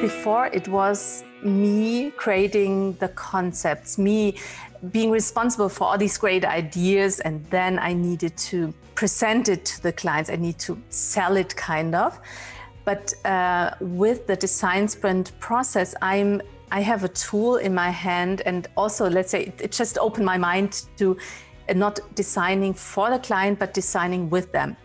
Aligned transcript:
Before 0.00 0.46
it 0.46 0.68
was 0.68 1.24
me 1.42 2.10
creating 2.10 2.92
the 2.94 3.08
concepts, 3.08 3.98
me 3.98 4.36
being 4.90 5.10
responsible 5.10 5.68
for 5.68 5.84
all 5.84 5.98
these 5.98 6.18
great 6.18 6.44
ideas, 6.44 7.20
and 7.20 7.44
then 7.46 7.78
I 7.78 7.92
needed 7.92 8.36
to 8.36 8.74
present 8.94 9.48
it 9.48 9.64
to 9.64 9.82
the 9.82 9.92
clients. 9.92 10.28
I 10.30 10.36
need 10.36 10.58
to 10.60 10.80
sell 10.90 11.36
it 11.36 11.56
kind 11.56 11.94
of. 11.94 12.20
But 12.84 13.14
uh, 13.24 13.70
with 13.80 14.26
the 14.26 14.36
design 14.36 14.86
sprint 14.86 15.32
process, 15.40 15.94
I'm 16.02 16.42
I 16.70 16.80
have 16.80 17.04
a 17.04 17.08
tool 17.08 17.56
in 17.56 17.74
my 17.74 17.90
hand, 17.90 18.42
and 18.44 18.68
also 18.76 19.08
let's 19.08 19.30
say 19.30 19.52
it 19.58 19.72
just 19.72 19.98
opened 19.98 20.26
my 20.26 20.36
mind 20.36 20.84
to 20.98 21.16
not 21.74 22.00
designing 22.14 22.74
for 22.74 23.10
the 23.10 23.18
client, 23.18 23.58
but 23.58 23.72
designing 23.72 24.30
with 24.30 24.52
them. 24.52 24.76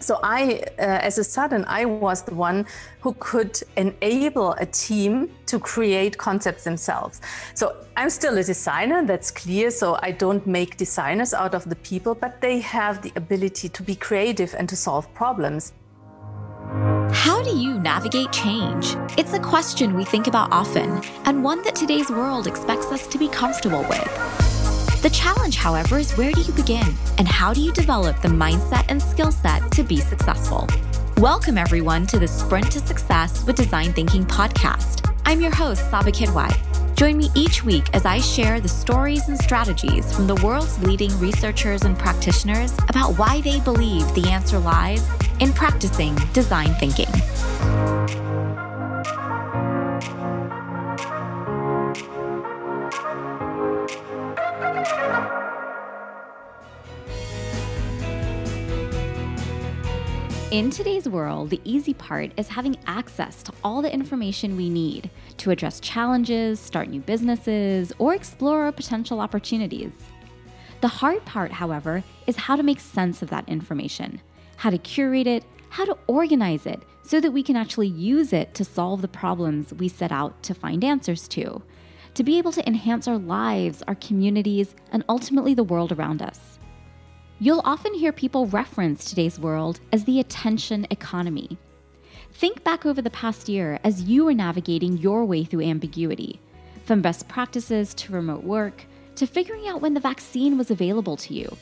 So 0.00 0.20
I, 0.22 0.62
uh, 0.78 0.82
as 0.82 1.18
a 1.18 1.24
sudden, 1.24 1.64
I 1.66 1.84
was 1.84 2.22
the 2.22 2.34
one 2.34 2.66
who 3.00 3.14
could 3.18 3.60
enable 3.76 4.52
a 4.52 4.66
team 4.66 5.30
to 5.46 5.58
create 5.58 6.16
concepts 6.18 6.64
themselves. 6.64 7.20
So 7.54 7.74
I'm 7.96 8.10
still 8.10 8.38
a 8.38 8.44
designer, 8.44 9.04
that's 9.04 9.30
clear. 9.30 9.70
So 9.70 9.98
I 10.02 10.12
don't 10.12 10.46
make 10.46 10.76
designers 10.76 11.34
out 11.34 11.54
of 11.54 11.68
the 11.68 11.76
people, 11.76 12.14
but 12.14 12.40
they 12.40 12.60
have 12.60 13.02
the 13.02 13.12
ability 13.16 13.68
to 13.70 13.82
be 13.82 13.94
creative 13.96 14.54
and 14.56 14.68
to 14.68 14.76
solve 14.76 15.12
problems. 15.14 15.72
How 17.10 17.42
do 17.42 17.56
you 17.56 17.80
navigate 17.80 18.30
change? 18.32 18.94
It's 19.16 19.32
a 19.32 19.40
question 19.40 19.94
we 19.94 20.04
think 20.04 20.26
about 20.26 20.52
often, 20.52 21.02
and 21.24 21.42
one 21.42 21.62
that 21.62 21.74
today's 21.74 22.10
world 22.10 22.46
expects 22.46 22.86
us 22.86 23.06
to 23.06 23.18
be 23.18 23.28
comfortable 23.28 23.84
with. 23.88 24.57
The 25.00 25.10
challenge, 25.10 25.54
however, 25.54 25.98
is 25.98 26.12
where 26.16 26.32
do 26.32 26.40
you 26.40 26.52
begin? 26.54 26.92
And 27.18 27.28
how 27.28 27.54
do 27.54 27.60
you 27.60 27.72
develop 27.72 28.20
the 28.20 28.26
mindset 28.26 28.84
and 28.88 29.00
skill 29.00 29.30
set 29.30 29.70
to 29.70 29.84
be 29.84 29.98
successful? 29.98 30.66
Welcome, 31.18 31.56
everyone, 31.56 32.04
to 32.08 32.18
the 32.18 32.26
Sprint 32.26 32.72
to 32.72 32.80
Success 32.80 33.44
with 33.44 33.54
Design 33.54 33.92
Thinking 33.92 34.24
podcast. 34.24 35.08
I'm 35.24 35.40
your 35.40 35.54
host, 35.54 35.88
Saba 35.88 36.10
Kidwai. 36.10 36.52
Join 36.96 37.16
me 37.16 37.30
each 37.36 37.62
week 37.62 37.88
as 37.94 38.06
I 38.06 38.18
share 38.18 38.58
the 38.58 38.68
stories 38.68 39.28
and 39.28 39.38
strategies 39.38 40.12
from 40.12 40.26
the 40.26 40.34
world's 40.44 40.76
leading 40.80 41.16
researchers 41.20 41.84
and 41.84 41.96
practitioners 41.96 42.72
about 42.88 43.16
why 43.18 43.40
they 43.42 43.60
believe 43.60 44.12
the 44.16 44.28
answer 44.28 44.58
lies 44.58 45.08
in 45.38 45.52
practicing 45.52 46.16
design 46.32 46.74
thinking. 46.74 47.06
In 60.50 60.70
today's 60.70 61.06
world, 61.06 61.50
the 61.50 61.60
easy 61.64 61.92
part 61.92 62.32
is 62.38 62.48
having 62.48 62.78
access 62.86 63.42
to 63.42 63.52
all 63.62 63.82
the 63.82 63.92
information 63.92 64.56
we 64.56 64.70
need 64.70 65.10
to 65.36 65.50
address 65.50 65.78
challenges, 65.78 66.58
start 66.58 66.88
new 66.88 67.00
businesses, 67.00 67.92
or 67.98 68.14
explore 68.14 68.72
potential 68.72 69.20
opportunities. 69.20 69.92
The 70.80 70.88
hard 70.88 71.22
part, 71.26 71.52
however, 71.52 72.02
is 72.26 72.36
how 72.36 72.56
to 72.56 72.62
make 72.62 72.80
sense 72.80 73.20
of 73.20 73.28
that 73.28 73.46
information, 73.46 74.22
how 74.56 74.70
to 74.70 74.78
curate 74.78 75.26
it, 75.26 75.44
how 75.68 75.84
to 75.84 75.98
organize 76.06 76.64
it 76.64 76.82
so 77.02 77.20
that 77.20 77.32
we 77.32 77.42
can 77.42 77.54
actually 77.56 77.88
use 77.88 78.32
it 78.32 78.54
to 78.54 78.64
solve 78.64 79.02
the 79.02 79.08
problems 79.08 79.74
we 79.74 79.86
set 79.86 80.12
out 80.12 80.42
to 80.44 80.54
find 80.54 80.82
answers 80.82 81.28
to, 81.28 81.62
to 82.14 82.24
be 82.24 82.38
able 82.38 82.52
to 82.52 82.66
enhance 82.66 83.06
our 83.06 83.18
lives, 83.18 83.82
our 83.86 83.96
communities, 83.96 84.74
and 84.92 85.04
ultimately 85.10 85.52
the 85.52 85.62
world 85.62 85.92
around 85.92 86.22
us. 86.22 86.57
You'll 87.40 87.62
often 87.64 87.94
hear 87.94 88.10
people 88.10 88.46
reference 88.46 89.04
today's 89.04 89.38
world 89.38 89.78
as 89.92 90.02
the 90.02 90.18
attention 90.18 90.88
economy. 90.90 91.56
Think 92.32 92.64
back 92.64 92.84
over 92.84 93.00
the 93.00 93.10
past 93.10 93.48
year 93.48 93.78
as 93.84 94.02
you 94.02 94.24
were 94.24 94.34
navigating 94.34 94.96
your 94.96 95.24
way 95.24 95.44
through 95.44 95.62
ambiguity, 95.62 96.40
from 96.84 97.00
best 97.00 97.28
practices 97.28 97.94
to 97.94 98.12
remote 98.12 98.42
work 98.42 98.82
to 99.14 99.24
figuring 99.24 99.68
out 99.68 99.80
when 99.80 99.94
the 99.94 100.00
vaccine 100.00 100.58
was 100.58 100.72
available 100.72 101.16
to 101.16 101.32
you. 101.32 101.56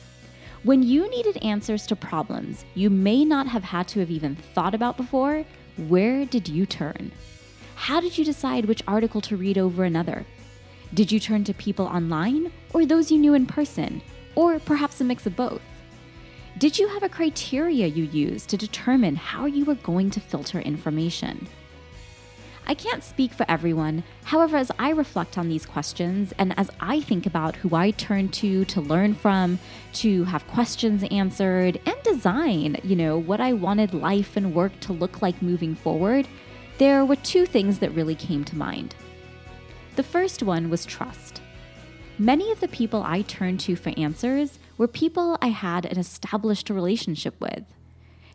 When 0.63 0.81
you 0.81 1.07
needed 1.11 1.37
answers 1.43 1.85
to 1.87 1.95
problems 1.95 2.65
you 2.73 2.89
may 2.89 3.23
not 3.23 3.47
have 3.47 3.63
had 3.63 3.87
to 3.89 3.99
have 3.99 4.09
even 4.09 4.35
thought 4.35 4.73
about 4.73 4.97
before, 4.97 5.45
where 5.87 6.25
did 6.25 6.47
you 6.47 6.65
turn? 6.65 7.11
How 7.75 8.01
did 8.01 8.17
you 8.17 8.25
decide 8.25 8.65
which 8.65 8.81
article 8.87 9.21
to 9.21 9.37
read 9.37 9.59
over 9.59 9.83
another? 9.83 10.25
Did 10.95 11.11
you 11.11 11.19
turn 11.19 11.43
to 11.43 11.53
people 11.53 11.85
online 11.85 12.51
or 12.73 12.83
those 12.83 13.11
you 13.11 13.19
knew 13.19 13.35
in 13.35 13.45
person? 13.45 14.01
Or 14.37 14.59
perhaps 14.59 15.01
a 15.01 15.03
mix 15.03 15.25
of 15.25 15.35
both? 15.35 15.61
Did 16.59 16.77
you 16.77 16.87
have 16.89 17.01
a 17.01 17.09
criteria 17.09 17.87
you 17.87 18.03
used 18.03 18.49
to 18.49 18.57
determine 18.57 19.15
how 19.15 19.47
you 19.47 19.65
were 19.65 19.75
going 19.75 20.11
to 20.11 20.19
filter 20.19 20.59
information? 20.59 21.47
I 22.67 22.75
can't 22.75 23.03
speak 23.03 23.33
for 23.33 23.49
everyone. 23.49 24.03
However, 24.25 24.57
as 24.57 24.71
I 24.77 24.91
reflect 24.91 25.39
on 25.39 25.49
these 25.49 25.65
questions 25.65 26.33
and 26.37 26.53
as 26.55 26.69
I 26.79 27.01
think 27.01 27.25
about 27.25 27.55
who 27.55 27.75
I 27.75 27.91
turn 27.91 28.29
to 28.29 28.63
to 28.65 28.81
learn 28.81 29.15
from, 29.15 29.57
to 29.93 30.25
have 30.25 30.45
questions 30.47 31.03
answered, 31.09 31.79
and 31.87 31.95
design, 32.03 32.77
you 32.83 32.95
know, 32.95 33.17
what 33.17 33.41
I 33.41 33.53
wanted 33.53 33.93
life 33.95 34.37
and 34.37 34.53
work 34.53 34.79
to 34.81 34.93
look 34.93 35.21
like 35.21 35.41
moving 35.41 35.73
forward, 35.73 36.27
there 36.77 37.03
were 37.05 37.15
two 37.15 37.47
things 37.47 37.79
that 37.79 37.95
really 37.95 38.15
came 38.15 38.43
to 38.43 38.57
mind. 38.57 38.93
The 39.95 40.03
first 40.03 40.43
one 40.43 40.69
was 40.69 40.85
trust. 40.85 41.41
Many 42.19 42.51
of 42.51 42.61
the 42.61 42.67
people 42.67 43.03
I 43.03 43.21
turned 43.21 43.59
to 43.61 43.75
for 43.75 43.93
answers 43.95 44.57
were 44.75 44.87
people 44.87 45.37
I 45.39 45.49
had 45.49 45.85
an 45.85 45.99
established 45.99 46.71
relationship 46.71 47.39
with. 47.39 47.63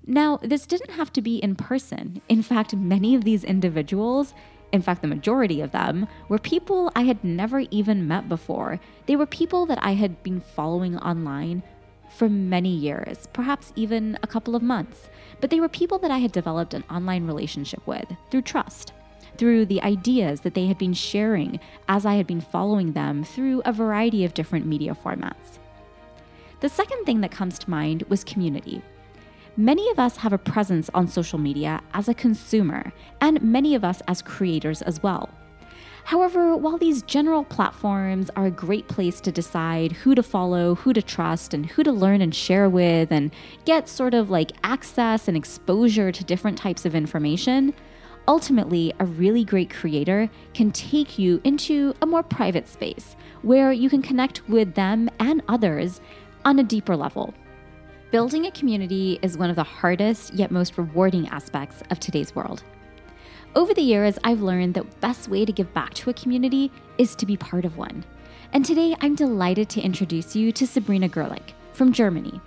Now, 0.06 0.36
this 0.36 0.66
didn't 0.66 0.92
have 0.92 1.12
to 1.14 1.20
be 1.20 1.38
in 1.38 1.56
person. 1.56 2.22
In 2.28 2.42
fact, 2.42 2.76
many 2.76 3.16
of 3.16 3.24
these 3.24 3.42
individuals, 3.42 4.34
in 4.70 4.82
fact, 4.82 5.02
the 5.02 5.08
majority 5.08 5.60
of 5.60 5.72
them, 5.72 6.06
were 6.28 6.38
people 6.38 6.92
I 6.94 7.02
had 7.02 7.24
never 7.24 7.64
even 7.72 8.06
met 8.06 8.28
before. 8.28 8.78
They 9.06 9.16
were 9.16 9.26
people 9.26 9.66
that 9.66 9.82
I 9.82 9.94
had 9.94 10.22
been 10.22 10.40
following 10.40 10.96
online 10.98 11.64
for 12.08 12.28
many 12.28 12.72
years, 12.72 13.26
perhaps 13.32 13.72
even 13.74 14.16
a 14.22 14.28
couple 14.28 14.54
of 14.54 14.62
months. 14.62 15.08
But 15.40 15.50
they 15.50 15.58
were 15.58 15.68
people 15.68 15.98
that 15.98 16.10
I 16.12 16.18
had 16.18 16.30
developed 16.30 16.74
an 16.74 16.84
online 16.88 17.26
relationship 17.26 17.84
with 17.84 18.06
through 18.30 18.42
trust 18.42 18.92
through 19.36 19.66
the 19.66 19.82
ideas 19.82 20.40
that 20.40 20.54
they 20.54 20.66
had 20.66 20.78
been 20.78 20.94
sharing 20.94 21.60
as 21.88 22.06
I 22.06 22.14
had 22.14 22.26
been 22.26 22.40
following 22.40 22.92
them 22.92 23.24
through 23.24 23.62
a 23.64 23.72
variety 23.72 24.24
of 24.24 24.34
different 24.34 24.66
media 24.66 24.94
formats. 24.94 25.58
The 26.60 26.68
second 26.68 27.04
thing 27.04 27.20
that 27.22 27.32
comes 27.32 27.58
to 27.60 27.70
mind 27.70 28.04
was 28.08 28.22
community. 28.22 28.82
Many 29.56 29.90
of 29.90 29.98
us 29.98 30.16
have 30.18 30.32
a 30.32 30.38
presence 30.38 30.88
on 30.94 31.08
social 31.08 31.38
media 31.38 31.80
as 31.92 32.08
a 32.08 32.14
consumer, 32.14 32.92
and 33.20 33.42
many 33.42 33.74
of 33.74 33.84
us 33.84 34.00
as 34.08 34.22
creators 34.22 34.80
as 34.82 35.02
well. 35.02 35.28
However, 36.04 36.56
while 36.56 36.78
these 36.78 37.02
general 37.02 37.44
platforms 37.44 38.30
are 38.34 38.46
a 38.46 38.50
great 38.50 38.88
place 38.88 39.20
to 39.20 39.30
decide 39.30 39.92
who 39.92 40.14
to 40.14 40.22
follow, 40.22 40.74
who 40.74 40.92
to 40.92 41.02
trust, 41.02 41.54
and 41.54 41.66
who 41.66 41.82
to 41.82 41.92
learn 41.92 42.20
and 42.20 42.34
share 42.34 42.68
with, 42.68 43.12
and 43.12 43.30
get 43.64 43.88
sort 43.88 44.14
of 44.14 44.30
like 44.30 44.52
access 44.64 45.28
and 45.28 45.36
exposure 45.36 46.10
to 46.10 46.24
different 46.24 46.58
types 46.58 46.84
of 46.84 46.94
information, 46.94 47.74
Ultimately, 48.28 48.92
a 49.00 49.04
really 49.04 49.44
great 49.44 49.68
creator 49.68 50.30
can 50.54 50.70
take 50.70 51.18
you 51.18 51.40
into 51.42 51.92
a 52.00 52.06
more 52.06 52.22
private 52.22 52.68
space 52.68 53.16
where 53.42 53.72
you 53.72 53.90
can 53.90 54.00
connect 54.00 54.48
with 54.48 54.74
them 54.74 55.10
and 55.18 55.42
others 55.48 56.00
on 56.44 56.58
a 56.58 56.64
deeper 56.64 56.96
level. 56.96 57.34
Building 58.12 58.46
a 58.46 58.50
community 58.52 59.18
is 59.22 59.36
one 59.36 59.50
of 59.50 59.56
the 59.56 59.64
hardest 59.64 60.34
yet 60.34 60.50
most 60.50 60.78
rewarding 60.78 61.26
aspects 61.28 61.82
of 61.90 61.98
today's 61.98 62.34
world. 62.34 62.62
Over 63.56 63.74
the 63.74 63.82
years, 63.82 64.18
I've 64.22 64.40
learned 64.40 64.74
that 64.74 64.88
the 64.88 64.96
best 64.98 65.28
way 65.28 65.44
to 65.44 65.52
give 65.52 65.72
back 65.74 65.92
to 65.94 66.10
a 66.10 66.14
community 66.14 66.70
is 66.98 67.14
to 67.16 67.26
be 67.26 67.36
part 67.36 67.64
of 67.64 67.76
one. 67.76 68.04
And 68.52 68.64
today, 68.64 68.94
I'm 69.00 69.14
delighted 69.14 69.68
to 69.70 69.80
introduce 69.80 70.36
you 70.36 70.52
to 70.52 70.66
Sabrina 70.66 71.08
Gerlich 71.08 71.52
from 71.72 71.92
Germany. 71.92 72.40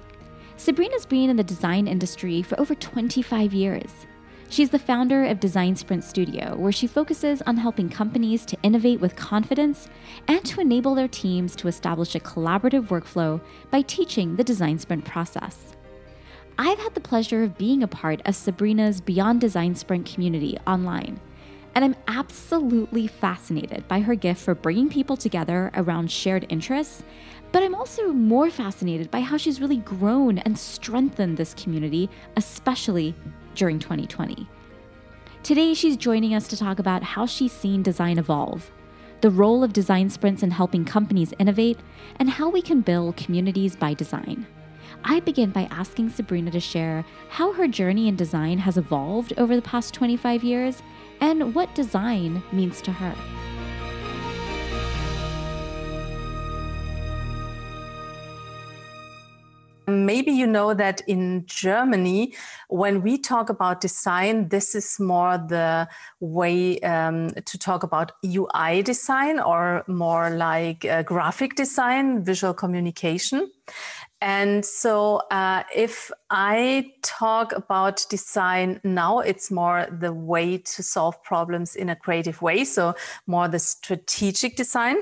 Sabrina's 0.55 1.05
been 1.05 1.29
in 1.29 1.35
the 1.35 1.43
design 1.43 1.87
industry 1.87 2.41
for 2.41 2.59
over 2.59 2.75
25 2.75 3.53
years. 3.53 3.91
She's 4.47 4.69
the 4.69 4.79
founder 4.79 5.25
of 5.25 5.39
Design 5.39 5.75
Sprint 5.75 6.03
Studio, 6.03 6.55
where 6.55 6.71
she 6.71 6.87
focuses 6.87 7.41
on 7.41 7.57
helping 7.57 7.89
companies 7.89 8.45
to 8.45 8.57
innovate 8.63 9.01
with 9.01 9.15
confidence 9.15 9.89
and 10.27 10.45
to 10.45 10.61
enable 10.61 10.95
their 10.95 11.07
teams 11.07 11.55
to 11.57 11.67
establish 11.67 12.15
a 12.15 12.19
collaborative 12.19 12.87
workflow 12.87 13.41
by 13.71 13.81
teaching 13.81 14.35
the 14.35 14.43
design 14.43 14.79
sprint 14.79 15.03
process. 15.03 15.75
I've 16.57 16.79
had 16.79 16.93
the 16.93 17.01
pleasure 17.01 17.43
of 17.43 17.57
being 17.57 17.83
a 17.83 17.87
part 17.87 18.21
of 18.25 18.35
Sabrina's 18.35 19.01
Beyond 19.01 19.41
Design 19.41 19.75
Sprint 19.75 20.05
community 20.05 20.57
online, 20.65 21.19
and 21.73 21.83
I'm 21.83 21.95
absolutely 22.07 23.07
fascinated 23.07 23.85
by 23.89 23.99
her 23.99 24.15
gift 24.15 24.41
for 24.41 24.55
bringing 24.55 24.87
people 24.87 25.17
together 25.17 25.69
around 25.73 26.09
shared 26.09 26.45
interests. 26.47 27.03
But 27.51 27.63
I'm 27.63 27.75
also 27.75 28.13
more 28.13 28.49
fascinated 28.49 29.11
by 29.11 29.19
how 29.19 29.35
she's 29.35 29.59
really 29.59 29.77
grown 29.77 30.37
and 30.39 30.57
strengthened 30.57 31.35
this 31.35 31.53
community, 31.55 32.09
especially 32.37 33.13
during 33.55 33.79
2020. 33.79 34.47
Today, 35.43 35.73
she's 35.73 35.97
joining 35.97 36.33
us 36.33 36.47
to 36.47 36.57
talk 36.57 36.79
about 36.79 37.03
how 37.03 37.25
she's 37.25 37.51
seen 37.51 37.83
design 37.83 38.17
evolve, 38.17 38.71
the 39.21 39.29
role 39.29 39.63
of 39.63 39.73
design 39.73 40.09
sprints 40.09 40.43
in 40.43 40.51
helping 40.51 40.85
companies 40.85 41.33
innovate, 41.39 41.79
and 42.17 42.29
how 42.29 42.49
we 42.49 42.61
can 42.61 42.81
build 42.81 43.17
communities 43.17 43.75
by 43.75 43.93
design. 43.93 44.45
I 45.03 45.19
begin 45.19 45.51
by 45.51 45.67
asking 45.71 46.09
Sabrina 46.09 46.51
to 46.51 46.59
share 46.59 47.05
how 47.29 47.53
her 47.53 47.67
journey 47.67 48.07
in 48.07 48.15
design 48.15 48.57
has 48.59 48.77
evolved 48.77 49.33
over 49.37 49.55
the 49.55 49.61
past 49.61 49.93
25 49.93 50.43
years 50.43 50.81
and 51.21 51.53
what 51.53 51.75
design 51.75 52.41
means 52.51 52.81
to 52.81 52.91
her. 52.91 53.44
Maybe 60.03 60.31
you 60.31 60.47
know 60.47 60.73
that 60.73 61.01
in 61.07 61.45
Germany, 61.45 62.33
when 62.69 63.01
we 63.01 63.17
talk 63.17 63.49
about 63.49 63.81
design, 63.81 64.49
this 64.49 64.75
is 64.75 64.99
more 64.99 65.37
the 65.37 65.87
way 66.19 66.79
um, 66.81 67.29
to 67.29 67.57
talk 67.57 67.83
about 67.83 68.11
UI 68.25 68.81
design 68.81 69.39
or 69.39 69.83
more 69.87 70.29
like 70.29 70.85
uh, 70.85 71.03
graphic 71.03 71.55
design, 71.55 72.23
visual 72.23 72.53
communication. 72.53 73.51
And 74.21 74.65
so, 74.65 75.17
uh, 75.29 75.63
if 75.75 76.09
I 76.29 76.93
talk 77.03 77.51
about 77.51 78.05
design 78.09 78.79
now, 78.83 79.19
it's 79.19 79.51
more 79.51 79.87
the 79.91 80.13
way 80.13 80.57
to 80.57 80.83
solve 80.83 81.21
problems 81.21 81.75
in 81.75 81.89
a 81.89 81.95
creative 81.95 82.41
way. 82.41 82.63
So, 82.63 82.95
more 83.27 83.47
the 83.47 83.59
strategic 83.59 84.55
design 84.55 84.97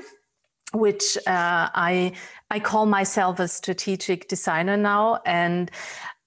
which 0.74 1.16
uh, 1.26 1.70
I 1.74 2.12
I 2.50 2.60
call 2.60 2.86
myself 2.86 3.40
a 3.40 3.48
strategic 3.48 4.28
designer 4.28 4.76
now, 4.76 5.20
and 5.24 5.70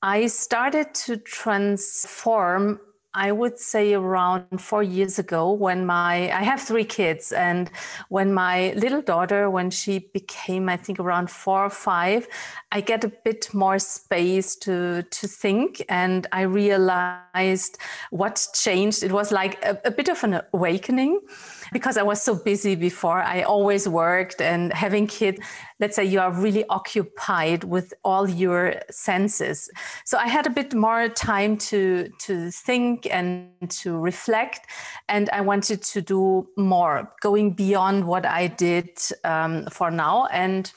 I 0.01 0.27
started 0.27 0.93
to 1.05 1.17
transform 1.17 2.79
I 3.17 3.31
would 3.31 3.57
say 3.57 3.95
around 3.95 4.61
four 4.61 4.83
years 4.83 5.17
ago 5.17 5.51
when 5.51 5.87
my 5.87 6.31
I 6.31 6.43
have 6.43 6.61
three 6.61 6.85
kids. 6.85 7.31
And 7.31 7.71
when 8.09 8.31
my 8.31 8.73
little 8.73 9.01
daughter 9.01 9.49
when 9.49 9.71
she 9.71 9.99
became 10.13 10.69
I 10.69 10.77
think 10.77 10.99
around 10.99 11.31
four 11.31 11.65
or 11.65 11.71
five 11.71 12.27
I 12.71 12.81
get 12.81 13.03
a 13.03 13.11
bit 13.25 13.51
more 13.55 13.79
space 13.79 14.55
to 14.57 15.01
to 15.01 15.27
think. 15.27 15.83
And 15.89 16.27
I 16.31 16.41
realized 16.43 17.79
what 18.11 18.47
changed. 18.53 19.01
It 19.01 19.11
was 19.11 19.31
like 19.31 19.65
a, 19.65 19.81
a 19.83 19.91
bit 19.91 20.09
of 20.09 20.23
an 20.23 20.41
awakening 20.53 21.21
because 21.71 21.97
I 21.97 22.03
was 22.03 22.21
so 22.21 22.35
busy 22.35 22.75
before. 22.75 23.21
I 23.21 23.41
always 23.41 23.87
worked 23.87 24.41
and 24.41 24.73
having 24.73 25.07
kids, 25.07 25.39
let's 25.79 25.95
say 25.95 26.05
you 26.05 26.19
are 26.19 26.31
really 26.31 26.65
occupied 26.69 27.63
with 27.63 27.93
all 28.03 28.29
your 28.29 28.75
senses. 28.89 29.69
So 30.05 30.17
I 30.17 30.27
had 30.27 30.47
a 30.47 30.49
bit 30.49 30.73
more 30.73 31.09
time 31.09 31.57
to 31.57 32.09
to 32.19 32.51
think 32.51 33.07
and 33.11 33.49
to 33.81 33.97
reflect, 33.97 34.67
and 35.09 35.29
I 35.31 35.41
wanted 35.41 35.81
to 35.93 36.01
do 36.01 36.47
more, 36.57 37.11
going 37.21 37.53
beyond 37.53 38.05
what 38.05 38.25
I 38.25 38.47
did 38.47 38.89
um, 39.23 39.65
for 39.71 39.91
now 39.91 40.25
and 40.27 40.71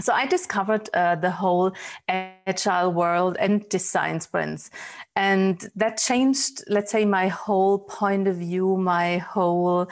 so 0.00 0.12
I 0.12 0.26
discovered 0.26 0.88
uh, 0.94 1.16
the 1.16 1.30
whole 1.30 1.72
agile 2.08 2.92
world 2.92 3.36
and 3.38 3.68
design 3.68 4.20
sprints. 4.20 4.70
And 5.14 5.68
that 5.74 5.98
changed, 5.98 6.64
let's 6.68 6.92
say, 6.92 7.04
my 7.04 7.28
whole 7.28 7.78
point 7.78 8.28
of 8.28 8.36
view, 8.36 8.76
my 8.76 9.18
whole 9.18 9.88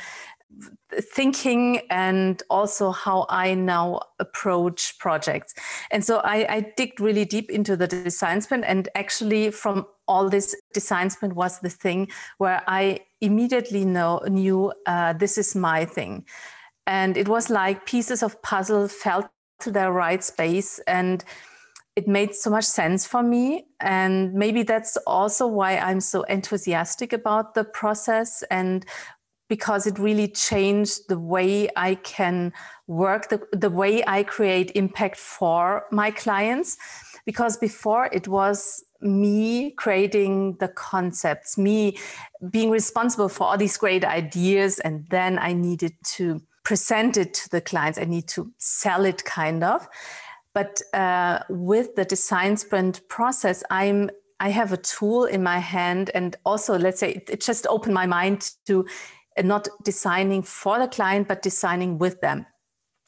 thinking 1.00 1.80
and 1.90 2.42
also 2.50 2.92
how 2.92 3.26
I 3.28 3.54
now 3.54 4.00
approach 4.20 4.98
projects. 4.98 5.54
And 5.90 6.04
so 6.04 6.18
I, 6.18 6.46
I 6.48 6.72
digged 6.76 7.00
really 7.00 7.24
deep 7.24 7.50
into 7.50 7.76
the 7.76 7.88
design 7.88 8.40
sprint 8.40 8.64
and 8.64 8.88
actually 8.94 9.50
from 9.50 9.86
all 10.06 10.28
this 10.28 10.54
design 10.72 11.10
sprint 11.10 11.34
was 11.34 11.60
the 11.60 11.70
thing 11.70 12.08
where 12.38 12.62
I 12.68 13.00
immediately 13.20 13.84
know, 13.84 14.22
knew 14.28 14.72
uh, 14.86 15.14
this 15.14 15.38
is 15.38 15.56
my 15.56 15.84
thing. 15.84 16.24
And 16.86 17.16
it 17.16 17.28
was 17.28 17.48
like 17.48 17.86
pieces 17.86 18.22
of 18.22 18.40
puzzle 18.42 18.88
fell 18.88 19.30
to 19.60 19.70
their 19.70 19.92
right 19.92 20.22
space 20.22 20.78
and 20.86 21.24
it 21.96 22.08
made 22.08 22.34
so 22.34 22.50
much 22.50 22.64
sense 22.64 23.06
for 23.06 23.22
me 23.22 23.66
and 23.80 24.34
maybe 24.34 24.62
that's 24.62 24.96
also 25.06 25.46
why 25.46 25.76
i'm 25.78 26.00
so 26.00 26.22
enthusiastic 26.24 27.12
about 27.12 27.54
the 27.54 27.64
process 27.64 28.42
and 28.50 28.84
because 29.48 29.86
it 29.86 29.98
really 29.98 30.28
changed 30.28 31.08
the 31.08 31.18
way 31.18 31.68
I 31.76 31.96
can 31.96 32.52
work, 32.86 33.28
the, 33.28 33.40
the 33.52 33.70
way 33.70 34.02
I 34.06 34.22
create 34.22 34.72
impact 34.74 35.16
for 35.16 35.84
my 35.90 36.10
clients. 36.10 36.76
Because 37.26 37.56
before 37.56 38.06
it 38.12 38.28
was 38.28 38.82
me 39.00 39.70
creating 39.72 40.56
the 40.60 40.68
concepts, 40.68 41.56
me 41.56 41.98
being 42.50 42.70
responsible 42.70 43.28
for 43.28 43.44
all 43.46 43.58
these 43.58 43.76
great 43.76 44.04
ideas, 44.04 44.78
and 44.78 45.06
then 45.10 45.38
I 45.38 45.52
needed 45.52 45.92
to 46.16 46.42
present 46.64 47.16
it 47.16 47.34
to 47.34 47.48
the 47.50 47.60
clients. 47.60 47.98
I 47.98 48.04
need 48.04 48.28
to 48.28 48.50
sell 48.58 49.04
it 49.04 49.24
kind 49.24 49.62
of. 49.62 49.86
But 50.54 50.80
uh, 50.92 51.40
with 51.48 51.96
the 51.96 52.04
design 52.04 52.56
sprint 52.56 53.06
process, 53.08 53.62
I'm 53.70 54.10
I 54.40 54.50
have 54.50 54.72
a 54.72 54.76
tool 54.76 55.24
in 55.24 55.42
my 55.42 55.58
hand, 55.58 56.10
and 56.14 56.36
also 56.44 56.76
let's 56.76 57.00
say 57.00 57.12
it, 57.12 57.30
it 57.30 57.40
just 57.40 57.66
opened 57.68 57.94
my 57.94 58.06
mind 58.06 58.50
to 58.66 58.86
not 59.42 59.68
designing 59.82 60.42
for 60.42 60.78
the 60.78 60.88
client, 60.88 61.28
but 61.28 61.42
designing 61.42 61.98
with 61.98 62.20
them. 62.20 62.46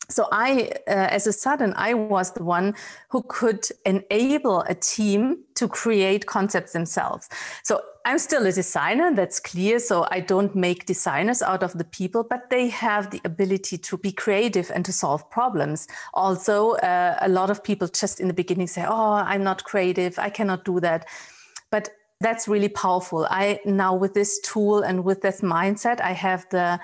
So 0.09 0.29
I, 0.31 0.71
uh, 0.87 1.09
as 1.11 1.27
a 1.27 1.33
sudden, 1.33 1.73
I 1.77 1.95
was 1.95 2.33
the 2.33 2.45
one 2.45 2.75
who 3.09 3.23
could 3.23 3.67
enable 3.85 4.61
a 4.63 4.75
team 4.75 5.39
to 5.55 5.67
create 5.67 6.27
concepts 6.27 6.73
themselves. 6.73 7.29
So 7.65 7.81
I'm 8.05 8.19
still 8.19 8.47
a 8.47 8.53
designer, 8.53 9.13
that's 9.13 9.41
clear. 9.41 9.81
So 9.81 10.07
I 10.13 10.21
don't 10.21 10.55
make 10.55 10.87
designers 10.87 11.43
out 11.43 11.65
of 11.65 11.73
the 11.77 11.85
people, 11.85 12.23
but 12.23 12.51
they 12.51 12.69
have 12.69 13.11
the 13.11 13.21
ability 13.25 13.79
to 13.79 13.97
be 13.97 14.13
creative 14.13 14.71
and 14.73 14.85
to 14.85 14.93
solve 14.93 15.29
problems. 15.29 15.89
Also, 16.15 16.75
uh, 16.77 17.17
a 17.21 17.29
lot 17.29 17.51
of 17.51 17.65
people 17.65 17.89
just 17.89 18.21
in 18.21 18.29
the 18.29 18.35
beginning 18.35 18.69
say, 18.69 18.85
"Oh, 18.87 19.15
I'm 19.15 19.43
not 19.43 19.65
creative. 19.65 20.21
I 20.21 20.31
cannot 20.31 20.65
do 20.65 20.79
that." 20.81 21.07
But 21.71 21.89
that's 22.21 22.47
really 22.47 22.69
powerful. 22.69 23.27
I 23.29 23.59
now 23.65 23.95
with 23.95 24.15
this 24.15 24.39
tool 24.41 24.83
and 24.83 25.05
with 25.05 25.23
this 25.23 25.41
mindset, 25.41 26.01
I 26.01 26.13
have 26.13 26.47
the 26.51 26.79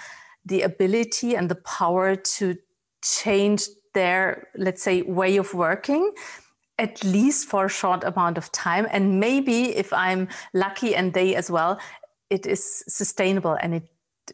the 0.44 0.62
ability 0.62 1.36
and 1.36 1.48
the 1.48 1.54
power 1.54 2.16
to 2.16 2.56
change 3.02 3.66
their 3.94 4.48
let's 4.56 4.82
say 4.82 5.02
way 5.02 5.36
of 5.36 5.52
working 5.54 6.12
at 6.78 7.04
least 7.04 7.48
for 7.48 7.66
a 7.66 7.68
short 7.68 8.02
amount 8.02 8.38
of 8.38 8.50
time. 8.50 8.86
And 8.90 9.20
maybe 9.20 9.76
if 9.76 9.92
i'm 9.92 10.28
lucky 10.54 10.94
and 10.94 11.12
they 11.12 11.34
as 11.34 11.50
well 11.50 11.78
it 12.30 12.46
is 12.46 12.82
sustainable 12.88 13.58
and 13.60 13.74
it 13.74 13.88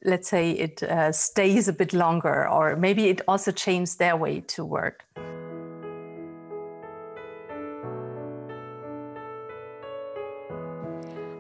let's 0.05 0.29
say 0.29 0.53
it 0.53 0.83
uh, 0.83 1.11
stays 1.11 1.67
a 1.67 1.73
bit 1.73 1.93
longer 1.93 2.49
or 2.49 2.77
maybe 2.77 3.09
it 3.09 3.21
also 3.27 3.51
changes 3.51 3.97
their 3.97 4.17
way 4.17 4.41
to 4.41 4.65
work 4.65 5.05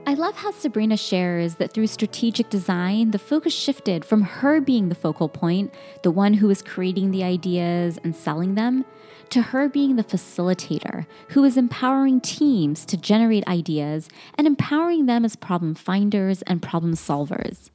I 0.08 0.14
love 0.14 0.36
how 0.36 0.52
Sabrina 0.52 0.96
shares 0.96 1.56
that 1.56 1.74
through 1.74 1.88
strategic 1.88 2.48
design, 2.48 3.10
the 3.10 3.18
focus 3.18 3.52
shifted 3.52 4.06
from 4.06 4.22
her 4.22 4.58
being 4.58 4.88
the 4.88 4.94
focal 4.94 5.28
point, 5.28 5.70
the 6.02 6.10
one 6.10 6.32
who 6.32 6.48
is 6.48 6.62
creating 6.62 7.10
the 7.10 7.22
ideas 7.22 7.98
and 8.02 8.16
selling 8.16 8.54
them, 8.54 8.86
to 9.28 9.42
her 9.42 9.68
being 9.68 9.96
the 9.96 10.02
facilitator 10.02 11.04
who 11.28 11.44
is 11.44 11.58
empowering 11.58 12.22
teams 12.22 12.86
to 12.86 12.96
generate 12.96 13.46
ideas 13.46 14.08
and 14.38 14.46
empowering 14.46 15.04
them 15.04 15.26
as 15.26 15.36
problem 15.36 15.74
finders 15.74 16.40
and 16.40 16.62
problem 16.62 16.94
solvers. 16.94 17.68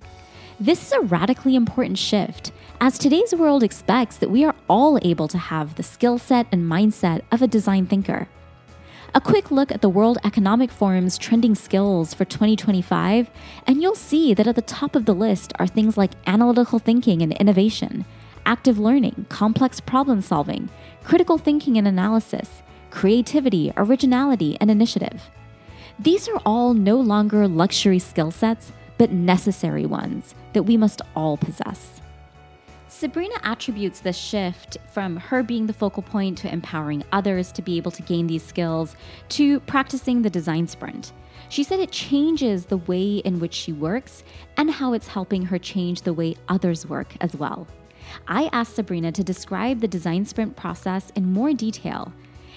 This 0.59 0.87
is 0.87 0.91
a 0.91 1.01
radically 1.01 1.55
important 1.55 1.99
shift, 1.99 2.51
as 2.81 2.97
today's 2.97 3.35
world 3.35 3.61
expects 3.61 4.17
that 4.17 4.31
we 4.31 4.43
are 4.43 4.55
all 4.67 4.97
able 5.03 5.27
to 5.27 5.37
have 5.37 5.75
the 5.75 5.83
skill 5.83 6.17
set 6.17 6.47
and 6.51 6.63
mindset 6.63 7.21
of 7.31 7.43
a 7.43 7.47
design 7.47 7.85
thinker. 7.85 8.27
A 9.15 9.21
quick 9.21 9.51
look 9.51 9.71
at 9.71 9.81
the 9.81 9.89
World 9.89 10.17
Economic 10.23 10.71
Forum's 10.71 11.19
trending 11.19 11.53
skills 11.53 12.15
for 12.15 12.25
2025, 12.25 13.29
and 13.67 13.79
you'll 13.79 13.93
see 13.93 14.33
that 14.33 14.47
at 14.47 14.55
the 14.55 14.63
top 14.63 14.95
of 14.95 15.05
the 15.05 15.13
list 15.13 15.53
are 15.59 15.67
things 15.67 15.95
like 15.95 16.13
analytical 16.25 16.79
thinking 16.79 17.21
and 17.21 17.31
innovation, 17.33 18.05
active 18.47 18.79
learning, 18.79 19.27
complex 19.29 19.79
problem 19.79 20.19
solving, 20.19 20.67
critical 21.03 21.37
thinking 21.37 21.77
and 21.77 21.87
analysis, 21.87 22.63
creativity, 22.89 23.71
originality, 23.77 24.57
and 24.59 24.71
initiative. 24.71 25.29
These 25.99 26.27
are 26.27 26.41
all 26.43 26.73
no 26.73 26.95
longer 26.99 27.47
luxury 27.47 27.99
skill 27.99 28.31
sets, 28.31 28.73
but 28.97 29.11
necessary 29.11 29.85
ones 29.85 30.33
that 30.53 30.63
we 30.63 30.75
must 30.75 31.03
all 31.15 31.37
possess. 31.37 32.01
Sabrina 33.03 33.35
attributes 33.43 33.99
this 33.99 34.15
shift 34.15 34.77
from 34.93 35.17
her 35.17 35.43
being 35.43 35.67
the 35.67 35.73
focal 35.73 36.01
point 36.01 36.37
to 36.37 36.49
empowering 36.49 37.03
others 37.11 37.51
to 37.51 37.61
be 37.61 37.75
able 37.75 37.91
to 37.91 38.01
gain 38.01 38.27
these 38.27 38.45
skills 38.45 38.95
to 39.27 39.59
practicing 39.59 40.21
the 40.21 40.29
design 40.29 40.65
sprint. 40.65 41.11
She 41.49 41.65
said 41.65 41.81
it 41.81 41.91
changes 41.91 42.65
the 42.65 42.77
way 42.77 43.15
in 43.17 43.41
which 43.41 43.53
she 43.53 43.73
works 43.73 44.23
and 44.55 44.71
how 44.71 44.93
it's 44.93 45.09
helping 45.09 45.43
her 45.43 45.59
change 45.59 46.03
the 46.03 46.13
way 46.13 46.37
others 46.47 46.87
work 46.87 47.13
as 47.19 47.35
well. 47.35 47.67
I 48.29 48.49
asked 48.53 48.75
Sabrina 48.75 49.11
to 49.11 49.21
describe 49.21 49.81
the 49.81 49.87
design 49.89 50.23
sprint 50.23 50.55
process 50.55 51.11
in 51.17 51.33
more 51.33 51.51
detail. 51.51 52.13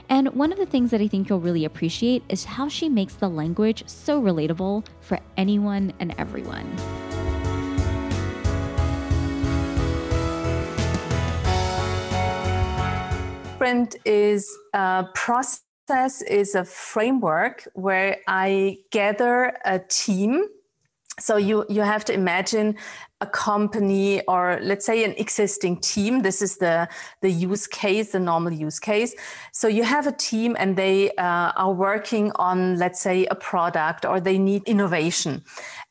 And 0.08 0.28
one 0.28 0.52
of 0.52 0.58
the 0.58 0.66
things 0.66 0.92
that 0.92 1.00
I 1.00 1.08
think 1.08 1.28
you'll 1.28 1.40
really 1.40 1.64
appreciate 1.64 2.22
is 2.28 2.44
how 2.44 2.68
she 2.68 2.88
makes 2.88 3.14
the 3.14 3.28
language 3.28 3.82
so 3.88 4.22
relatable 4.22 4.86
for 5.00 5.18
anyone 5.36 5.92
and 5.98 6.14
everyone. 6.18 7.15
Sprint 13.56 13.96
is 14.04 14.54
a 14.74 15.06
process 15.14 15.62
process 15.86 16.22
is 16.22 16.54
a 16.54 16.64
framework 16.64 17.68
where 17.74 18.16
I 18.26 18.78
gather 18.90 19.56
a 19.64 19.78
team. 19.78 20.48
So 21.18 21.36
you, 21.36 21.64
you 21.68 21.82
have 21.82 22.04
to 22.06 22.12
imagine 22.12 22.76
a 23.20 23.26
company 23.26 24.20
or 24.26 24.58
let's 24.62 24.84
say 24.84 25.04
an 25.04 25.12
existing 25.12 25.80
team. 25.80 26.22
This 26.22 26.42
is 26.42 26.56
the, 26.56 26.88
the 27.22 27.30
use 27.30 27.66
case, 27.66 28.12
the 28.12 28.20
normal 28.20 28.52
use 28.52 28.78
case. 28.78 29.14
So 29.52 29.68
you 29.68 29.84
have 29.84 30.06
a 30.06 30.12
team 30.12 30.56
and 30.58 30.76
they 30.76 31.12
uh, 31.12 31.52
are 31.56 31.72
working 31.72 32.32
on, 32.34 32.76
let's 32.78 33.00
say, 33.00 33.26
a 33.26 33.34
product 33.36 34.04
or 34.04 34.20
they 34.20 34.38
need 34.38 34.64
innovation. 34.66 35.44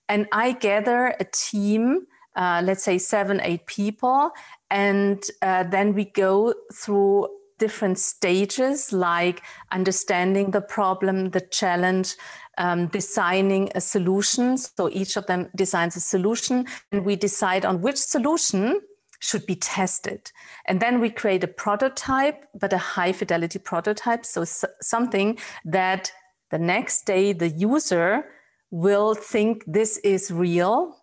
And 0.09 0.27
I 0.31 0.51
gather 0.51 1.15
a 1.19 1.25
team, 1.31 2.05
uh, 2.35 2.61
let's 2.63 2.83
say 2.83 2.97
seven, 2.97 3.39
eight 3.41 3.65
people, 3.65 4.31
and 4.69 5.23
uh, 5.41 5.63
then 5.63 5.93
we 5.93 6.05
go 6.05 6.53
through 6.73 7.29
different 7.57 7.99
stages 7.99 8.91
like 8.91 9.41
understanding 9.71 10.51
the 10.51 10.61
problem, 10.61 11.29
the 11.29 11.41
challenge, 11.41 12.15
um, 12.57 12.87
designing 12.87 13.71
a 13.75 13.81
solution. 13.81 14.57
So 14.57 14.89
each 14.91 15.17
of 15.17 15.25
them 15.25 15.49
designs 15.55 15.95
a 15.95 15.99
solution, 15.99 16.65
and 16.91 17.05
we 17.05 17.15
decide 17.15 17.65
on 17.65 17.81
which 17.81 17.97
solution 17.97 18.81
should 19.19 19.45
be 19.45 19.55
tested. 19.55 20.31
And 20.67 20.79
then 20.79 20.99
we 20.99 21.09
create 21.09 21.43
a 21.43 21.47
prototype, 21.47 22.45
but 22.59 22.73
a 22.73 22.77
high 22.77 23.13
fidelity 23.13 23.59
prototype. 23.59 24.25
So 24.25 24.43
something 24.81 25.37
that 25.63 26.11
the 26.51 26.59
next 26.59 27.05
day 27.05 27.33
the 27.33 27.49
user 27.49 28.25
will 28.71 29.15
think 29.15 29.63
this 29.65 29.97
is 29.97 30.31
real 30.31 30.97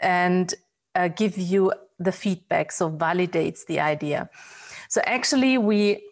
and 0.00 0.54
uh, 0.94 1.08
give 1.08 1.36
you 1.38 1.72
the 1.98 2.12
feedback, 2.12 2.72
so 2.72 2.90
validates 2.90 3.66
the 3.66 3.78
idea. 3.78 4.28
So 4.88 5.00
actually, 5.04 5.58
we 5.58 6.02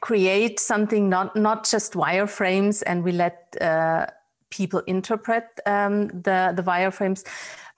create 0.00 0.60
something 0.60 1.08
not 1.08 1.36
not 1.36 1.68
just 1.68 1.94
wireframes, 1.94 2.82
and 2.86 3.04
we 3.04 3.12
let 3.12 3.56
uh, 3.60 4.06
people 4.50 4.80
interpret 4.86 5.44
um, 5.66 6.08
the 6.08 6.52
the 6.54 6.62
wireframes, 6.62 7.24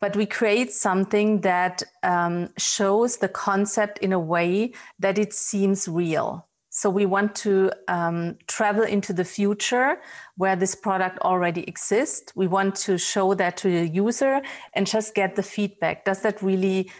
but 0.00 0.16
we 0.16 0.26
create 0.26 0.72
something 0.72 1.40
that 1.42 1.82
um, 2.02 2.48
shows 2.56 3.16
the 3.18 3.28
concept 3.28 3.98
in 3.98 4.12
a 4.12 4.20
way 4.20 4.72
that 4.98 5.18
it 5.18 5.32
seems 5.32 5.88
real. 5.88 6.48
So 6.70 6.90
we 6.90 7.06
want 7.06 7.34
to 7.36 7.72
um, 7.88 8.36
travel 8.46 8.84
into 8.84 9.12
the 9.12 9.24
future 9.24 10.00
where 10.36 10.54
this 10.54 10.76
product 10.76 11.18
already 11.20 11.64
exists. 11.66 12.32
We 12.36 12.46
want 12.46 12.76
to 12.86 12.98
show 12.98 13.34
that 13.34 13.56
to 13.58 13.68
the 13.68 13.88
user 13.88 14.42
and 14.74 14.86
just 14.86 15.14
get 15.14 15.34
the 15.34 15.42
feedback. 15.42 16.04
Does 16.04 16.20
that 16.22 16.40
really 16.40 16.90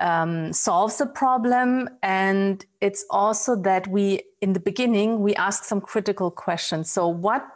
um, 0.00 0.52
solves 0.52 1.00
a 1.00 1.06
problem. 1.06 1.88
And 2.02 2.64
it's 2.80 3.04
also 3.10 3.56
that 3.62 3.86
we 3.88 4.22
in 4.40 4.52
the 4.52 4.60
beginning 4.60 5.20
we 5.20 5.34
ask 5.34 5.64
some 5.64 5.80
critical 5.80 6.30
questions. 6.30 6.90
So 6.90 7.08
what 7.08 7.46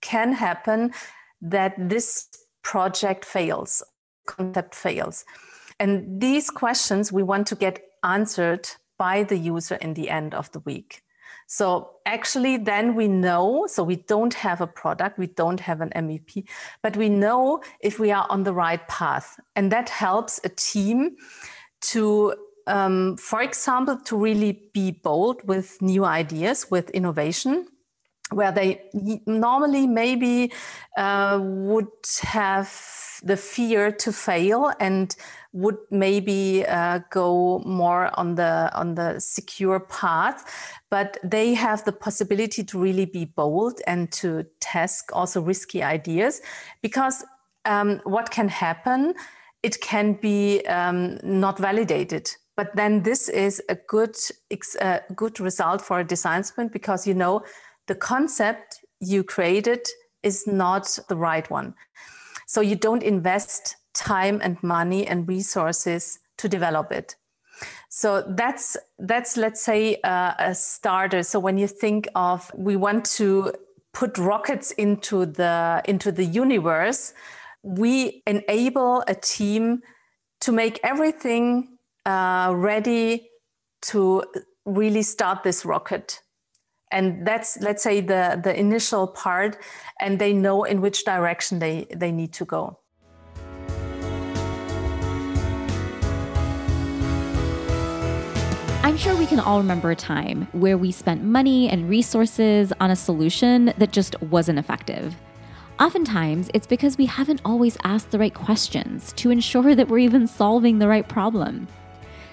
can 0.00 0.32
happen 0.32 0.92
that 1.40 1.74
this 1.78 2.28
project 2.62 3.24
fails 3.24 3.82
concept 4.26 4.74
fails? 4.74 5.24
And 5.78 6.20
these 6.20 6.50
questions 6.50 7.12
we 7.12 7.22
want 7.22 7.46
to 7.48 7.54
get 7.54 7.82
answered 8.02 8.68
by 8.98 9.24
the 9.24 9.36
user 9.36 9.74
in 9.76 9.94
the 9.94 10.08
end 10.08 10.34
of 10.34 10.50
the 10.52 10.60
week. 10.60 11.02
So 11.46 11.96
actually 12.06 12.56
then 12.56 12.94
we 12.94 13.06
know 13.06 13.66
so 13.68 13.82
we 13.82 13.96
don't 13.96 14.32
have 14.34 14.60
a 14.60 14.66
product 14.66 15.18
we 15.18 15.26
don't 15.26 15.60
have 15.60 15.82
an 15.82 15.90
MVP 15.94 16.48
but 16.82 16.96
we 16.96 17.08
know 17.08 17.62
if 17.80 17.98
we 17.98 18.10
are 18.12 18.26
on 18.30 18.44
the 18.44 18.54
right 18.54 18.86
path. 18.88 19.38
And 19.54 19.70
that 19.72 19.90
helps 19.90 20.40
a 20.44 20.48
team 20.48 21.16
to 21.92 22.34
um, 22.66 23.16
for 23.16 23.42
example, 23.42 23.98
to 24.04 24.16
really 24.16 24.70
be 24.72 24.90
bold 24.90 25.46
with 25.46 25.80
new 25.82 26.04
ideas, 26.04 26.70
with 26.70 26.90
innovation, 26.90 27.66
where 28.30 28.52
they 28.52 28.80
normally 29.26 29.86
maybe 29.86 30.50
uh, 30.96 31.38
would 31.42 31.88
have 32.22 32.72
the 33.22 33.36
fear 33.36 33.92
to 33.92 34.12
fail 34.12 34.72
and 34.80 35.16
would 35.52 35.76
maybe 35.90 36.64
uh, 36.66 37.00
go 37.10 37.62
more 37.64 38.10
on 38.18 38.34
the 38.34 38.70
on 38.74 38.96
the 38.96 39.20
secure 39.20 39.78
path 39.78 40.44
but 40.90 41.16
they 41.22 41.54
have 41.54 41.84
the 41.84 41.92
possibility 41.92 42.64
to 42.64 42.78
really 42.78 43.04
be 43.04 43.24
bold 43.24 43.80
and 43.86 44.10
to 44.10 44.44
test 44.60 45.10
also 45.12 45.40
risky 45.40 45.82
ideas 45.82 46.42
because 46.82 47.24
um, 47.64 48.00
what 48.04 48.30
can 48.30 48.48
happen 48.48 49.14
it 49.64 49.80
can 49.80 50.12
be 50.12 50.60
um, 50.66 51.18
not 51.24 51.58
validated. 51.58 52.30
But 52.54 52.76
then 52.76 53.02
this 53.02 53.28
is 53.28 53.62
a 53.68 53.74
good, 53.74 54.14
uh, 54.80 54.98
good 55.16 55.40
result 55.40 55.80
for 55.80 56.00
a 56.00 56.04
design 56.04 56.44
sprint 56.44 56.72
because 56.72 57.06
you 57.06 57.14
know 57.14 57.42
the 57.86 57.94
concept 57.94 58.84
you 59.00 59.24
created 59.24 59.88
is 60.22 60.46
not 60.46 60.98
the 61.08 61.16
right 61.16 61.50
one. 61.50 61.74
So 62.46 62.60
you 62.60 62.76
don't 62.76 63.02
invest 63.02 63.76
time 63.94 64.40
and 64.42 64.62
money 64.62 65.06
and 65.06 65.26
resources 65.26 66.18
to 66.38 66.48
develop 66.48 66.92
it. 66.92 67.16
So 67.88 68.22
that's 68.36 68.76
that's 68.98 69.36
let's 69.36 69.62
say 69.62 69.96
uh, 70.04 70.34
a 70.38 70.54
starter. 70.54 71.22
So 71.22 71.38
when 71.40 71.58
you 71.58 71.68
think 71.68 72.08
of 72.14 72.50
we 72.54 72.76
want 72.76 73.04
to 73.16 73.52
put 73.92 74.18
rockets 74.18 74.72
into 74.72 75.24
the 75.26 75.80
into 75.86 76.12
the 76.12 76.24
universe, 76.24 77.14
we 77.64 78.22
enable 78.26 79.02
a 79.08 79.14
team 79.14 79.80
to 80.42 80.52
make 80.52 80.78
everything 80.84 81.78
uh, 82.04 82.52
ready 82.54 83.30
to 83.80 84.22
really 84.66 85.02
start 85.02 85.42
this 85.42 85.64
rocket 85.64 86.20
and 86.92 87.26
that's 87.26 87.58
let's 87.60 87.82
say 87.82 88.00
the 88.00 88.38
the 88.44 88.58
initial 88.58 89.06
part 89.06 89.56
and 90.00 90.18
they 90.18 90.32
know 90.32 90.64
in 90.64 90.82
which 90.82 91.04
direction 91.04 91.58
they 91.58 91.86
they 91.94 92.12
need 92.12 92.32
to 92.34 92.44
go 92.44 92.78
I'm 98.82 98.98
sure 98.98 99.16
we 99.16 99.26
can 99.26 99.40
all 99.40 99.58
remember 99.58 99.90
a 99.90 99.96
time 99.96 100.46
where 100.52 100.76
we 100.76 100.92
spent 100.92 101.24
money 101.24 101.70
and 101.70 101.88
resources 101.88 102.72
on 102.80 102.90
a 102.90 102.96
solution 102.96 103.72
that 103.78 103.92
just 103.92 104.20
wasn't 104.22 104.58
effective. 104.58 105.16
Oftentimes, 105.80 106.50
it's 106.54 106.68
because 106.68 106.96
we 106.96 107.06
haven't 107.06 107.40
always 107.44 107.76
asked 107.82 108.12
the 108.12 108.18
right 108.18 108.32
questions 108.32 109.12
to 109.14 109.30
ensure 109.30 109.74
that 109.74 109.88
we're 109.88 109.98
even 109.98 110.28
solving 110.28 110.78
the 110.78 110.86
right 110.86 111.08
problem. 111.08 111.66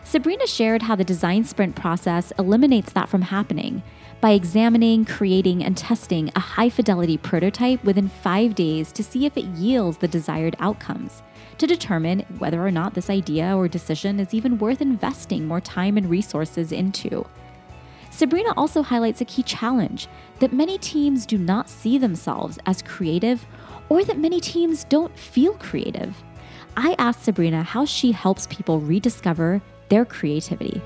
Sabrina 0.04 0.46
shared 0.46 0.84
how 0.84 0.96
the 0.96 1.04
design 1.04 1.44
sprint 1.44 1.76
process 1.76 2.32
eliminates 2.38 2.94
that 2.94 3.10
from 3.10 3.24
happening 3.24 3.82
by 4.20 4.32
examining, 4.32 5.06
creating, 5.06 5.64
and 5.64 5.76
testing 5.76 6.32
a 6.36 6.40
high 6.40 6.70
fidelity 6.70 7.18
prototype 7.18 7.84
within 7.84 8.10
five 8.10 8.54
days 8.54 8.92
to 8.92 9.04
see 9.04 9.26
if 9.26 9.36
it 9.36 9.46
yields 9.46 9.98
the 9.98 10.08
desired 10.08 10.56
outcomes, 10.60 11.24
to 11.58 11.66
determine 11.66 12.20
whether 12.38 12.64
or 12.64 12.70
not 12.70 12.94
this 12.94 13.10
idea 13.10 13.58
or 13.58 13.68
decision 13.68 14.20
is 14.20 14.36
even 14.36 14.60
worth 14.60 14.82
investing 14.82 15.48
more 15.48 15.62
time 15.62 15.98
and 15.98 16.12
resources 16.12 16.72
into. 16.72 17.26
Sabrina 18.12 18.54
also 18.56 18.84
highlights 18.84 19.22
a 19.22 19.26
key 19.26 19.42
challenge 19.42 20.08
that 20.42 20.52
many 20.52 20.80
teams 20.80 21.28
do 21.28 21.38
not 21.38 21.70
see 21.70 22.00
themselves 22.00 22.58
as 22.66 22.82
creative 22.82 23.46
or 23.90 24.04
that 24.04 24.18
many 24.18 24.40
teams 24.40 24.84
don't 24.86 25.16
feel 25.18 25.54
creative. 25.54 26.16
I 26.76 26.96
asked 26.98 27.24
Sabrina 27.24 27.62
how 27.62 27.86
she 27.86 28.12
helps 28.12 28.48
people 28.48 28.80
rediscover 28.80 29.62
their 29.90 30.04
creativity. 30.04 30.82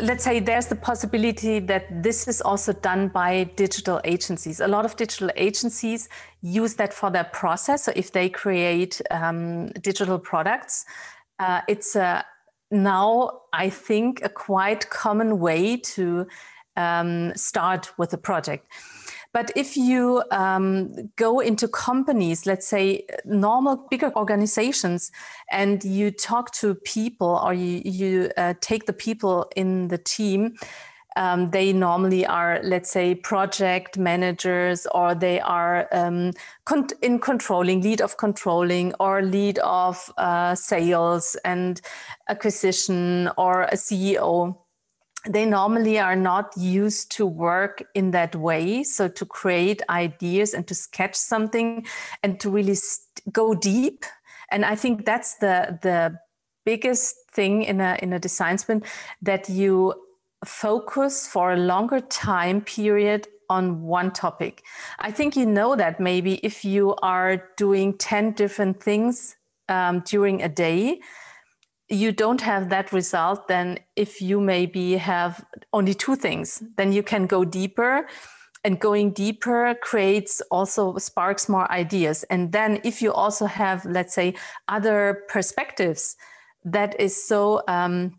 let's 0.00 0.24
say 0.24 0.40
there's 0.40 0.66
the 0.66 0.76
possibility 0.76 1.60
that 1.60 2.02
this 2.02 2.28
is 2.28 2.42
also 2.42 2.72
done 2.72 3.08
by 3.08 3.44
digital 3.56 4.00
agencies. 4.04 4.60
A 4.60 4.68
lot 4.68 4.84
of 4.84 4.96
digital 4.96 5.30
agencies 5.36 6.08
use 6.42 6.74
that 6.74 6.92
for 6.92 7.10
their 7.10 7.24
process. 7.24 7.84
So 7.84 7.92
if 7.94 8.12
they 8.12 8.28
create 8.28 9.00
um, 9.10 9.68
digital 9.80 10.18
products, 10.18 10.84
uh, 11.38 11.60
it's 11.68 11.96
a, 11.96 12.24
now, 12.74 13.40
I 13.52 13.70
think, 13.70 14.20
a 14.22 14.28
quite 14.28 14.90
common 14.90 15.38
way 15.38 15.76
to 15.78 16.26
um, 16.76 17.34
start 17.36 17.96
with 17.98 18.12
a 18.12 18.18
project. 18.18 18.66
But 19.32 19.50
if 19.56 19.76
you 19.76 20.22
um, 20.30 21.10
go 21.16 21.40
into 21.40 21.66
companies, 21.66 22.46
let's 22.46 22.68
say 22.68 23.04
normal 23.24 23.88
bigger 23.90 24.12
organizations, 24.16 25.10
and 25.50 25.82
you 25.84 26.12
talk 26.12 26.52
to 26.52 26.76
people 26.76 27.40
or 27.44 27.52
you, 27.52 27.82
you 27.84 28.30
uh, 28.36 28.54
take 28.60 28.86
the 28.86 28.92
people 28.92 29.50
in 29.56 29.88
the 29.88 29.98
team, 29.98 30.54
um, 31.16 31.50
they 31.50 31.72
normally 31.72 32.26
are, 32.26 32.60
let's 32.62 32.90
say, 32.90 33.14
project 33.14 33.96
managers, 33.96 34.86
or 34.94 35.14
they 35.14 35.40
are 35.40 35.88
um, 35.92 36.32
con- 36.64 36.88
in 37.02 37.20
controlling, 37.20 37.82
lead 37.82 38.00
of 38.00 38.16
controlling, 38.16 38.94
or 38.98 39.22
lead 39.22 39.58
of 39.60 40.12
uh, 40.18 40.54
sales 40.54 41.36
and 41.44 41.80
acquisition, 42.28 43.30
or 43.38 43.62
a 43.62 43.74
CEO. 43.74 44.56
They 45.26 45.46
normally 45.46 45.98
are 45.98 46.16
not 46.16 46.52
used 46.56 47.10
to 47.12 47.26
work 47.26 47.82
in 47.94 48.10
that 48.10 48.34
way. 48.34 48.82
So, 48.82 49.08
to 49.08 49.24
create 49.24 49.82
ideas 49.88 50.52
and 50.52 50.66
to 50.66 50.74
sketch 50.74 51.14
something 51.14 51.86
and 52.22 52.40
to 52.40 52.50
really 52.50 52.74
st- 52.74 53.32
go 53.32 53.54
deep. 53.54 54.04
And 54.50 54.64
I 54.64 54.74
think 54.74 55.06
that's 55.06 55.36
the, 55.36 55.78
the 55.80 56.18
biggest 56.64 57.16
thing 57.32 57.62
in 57.62 57.80
a 57.80 57.98
in 58.02 58.12
a 58.12 58.18
design 58.18 58.58
sprint 58.58 58.84
that 59.22 59.48
you 59.48 59.94
focus 60.44 61.26
for 61.26 61.52
a 61.52 61.56
longer 61.56 62.00
time 62.00 62.60
period 62.60 63.28
on 63.50 63.82
one 63.82 64.10
topic. 64.10 64.62
I 64.98 65.10
think 65.10 65.36
you 65.36 65.46
know 65.46 65.76
that 65.76 66.00
maybe 66.00 66.34
if 66.42 66.64
you 66.64 66.94
are 67.02 67.50
doing 67.56 67.96
10 67.98 68.32
different 68.32 68.82
things 68.82 69.36
um, 69.68 70.02
during 70.06 70.42
a 70.42 70.48
day, 70.48 71.00
you 71.88 72.12
don't 72.12 72.40
have 72.40 72.70
that 72.70 72.92
result 72.92 73.46
then 73.48 73.78
if 73.94 74.20
you 74.20 74.40
maybe 74.40 74.96
have 74.96 75.44
only 75.72 75.94
two 75.94 76.16
things 76.16 76.62
then 76.76 76.92
you 76.92 77.02
can 77.02 77.26
go 77.26 77.44
deeper 77.44 78.08
and 78.64 78.80
going 78.80 79.12
deeper 79.12 79.74
creates 79.82 80.40
also 80.50 80.96
sparks 80.96 81.48
more 81.48 81.70
ideas 81.70 82.24
and 82.30 82.52
then 82.52 82.80
if 82.84 83.02
you 83.02 83.12
also 83.12 83.44
have 83.44 83.84
let's 83.84 84.14
say 84.14 84.34
other 84.68 85.24
perspectives 85.28 86.16
that 86.64 86.98
is 86.98 87.28
so 87.28 87.62
um, 87.68 88.18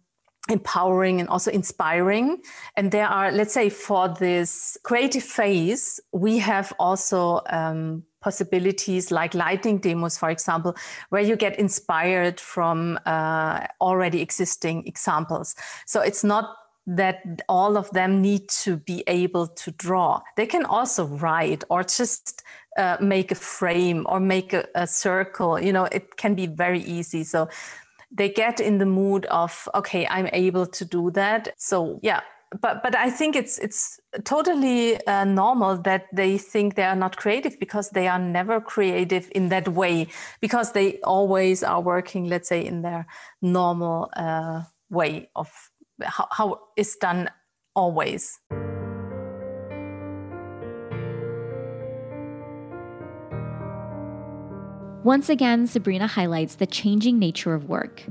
empowering 0.50 1.20
and 1.20 1.30
also 1.30 1.52
inspiring. 1.52 2.42
And 2.78 2.92
there 2.92 3.08
are, 3.08 3.32
let's 3.32 3.54
say, 3.54 3.70
for 3.70 4.08
this 4.10 4.78
creative 4.84 5.24
phase, 5.24 6.00
we 6.12 6.38
have 6.38 6.72
also 6.78 7.42
um, 7.50 8.04
possibilities 8.22 9.12
like 9.12 9.34
lightning 9.34 9.80
demos, 9.80 10.18
for 10.18 10.30
example, 10.30 10.76
where 11.10 11.22
you 11.22 11.36
get 11.36 11.58
inspired 11.60 12.40
from 12.40 13.00
uh, 13.06 13.66
already 13.82 14.22
existing 14.22 14.86
examples. 14.86 15.56
So 15.86 16.02
it's 16.02 16.24
not 16.24 16.56
that 16.88 17.42
all 17.50 17.78
of 17.78 17.90
them 17.92 18.22
need 18.22 18.48
to 18.48 18.78
be 18.78 19.04
able 19.08 19.48
to 19.48 19.72
draw. 19.72 20.22
They 20.38 20.46
can 20.46 20.66
also 20.66 21.06
write 21.06 21.64
or 21.70 21.84
just 21.84 22.44
uh, 22.78 22.98
make 23.02 23.32
a 23.32 23.36
frame 23.36 24.06
or 24.08 24.20
make 24.20 24.54
a, 24.54 24.68
a 24.76 24.86
circle. 24.86 25.60
You 25.60 25.74
know, 25.74 25.86
it 25.86 26.18
can 26.18 26.36
be 26.36 26.46
very 26.46 26.82
easy. 26.82 27.24
So 27.24 27.48
they 28.18 28.30
get 28.30 28.60
in 28.60 28.78
the 28.78 28.86
mood 28.86 29.26
of 29.28 29.68
okay 29.76 30.08
i'm 30.08 30.30
able 30.34 30.66
to 30.66 30.86
do 30.86 31.12
that. 31.12 31.50
So 31.58 32.00
yeah 32.02 32.22
but 32.62 32.84
but 32.84 32.96
i 32.96 33.10
think 33.10 33.36
it's 33.36 33.58
it's 33.60 34.00
totally 34.24 34.96
uh, 35.08 35.24
normal 35.24 35.78
that 35.78 36.06
they 36.14 36.38
think 36.38 36.76
they 36.76 36.84
are 36.84 36.96
not 36.96 37.18
creative 37.18 37.60
because 37.60 37.90
they 37.90 38.08
are 38.08 38.20
never 38.20 38.62
creative 38.62 39.30
in 39.34 39.50
that 39.50 39.68
way 39.70 40.08
because 40.42 40.72
they 40.72 41.00
always 41.04 41.64
are 41.64 41.82
working 41.82 42.26
let's 42.26 42.48
say 42.48 42.64
in 42.66 42.82
their 42.82 43.06
normal 43.42 44.10
uh, 44.16 44.62
way 44.90 45.30
of 45.36 45.50
how, 46.04 46.28
how 46.32 46.60
it's 46.78 46.96
done 46.98 47.30
always 47.76 48.40
Once 55.06 55.30
again, 55.30 55.68
Sabrina 55.68 56.08
highlights 56.08 56.56
the 56.56 56.66
changing 56.66 57.20
nature 57.20 57.54
of 57.54 57.70
work. 57.70 58.02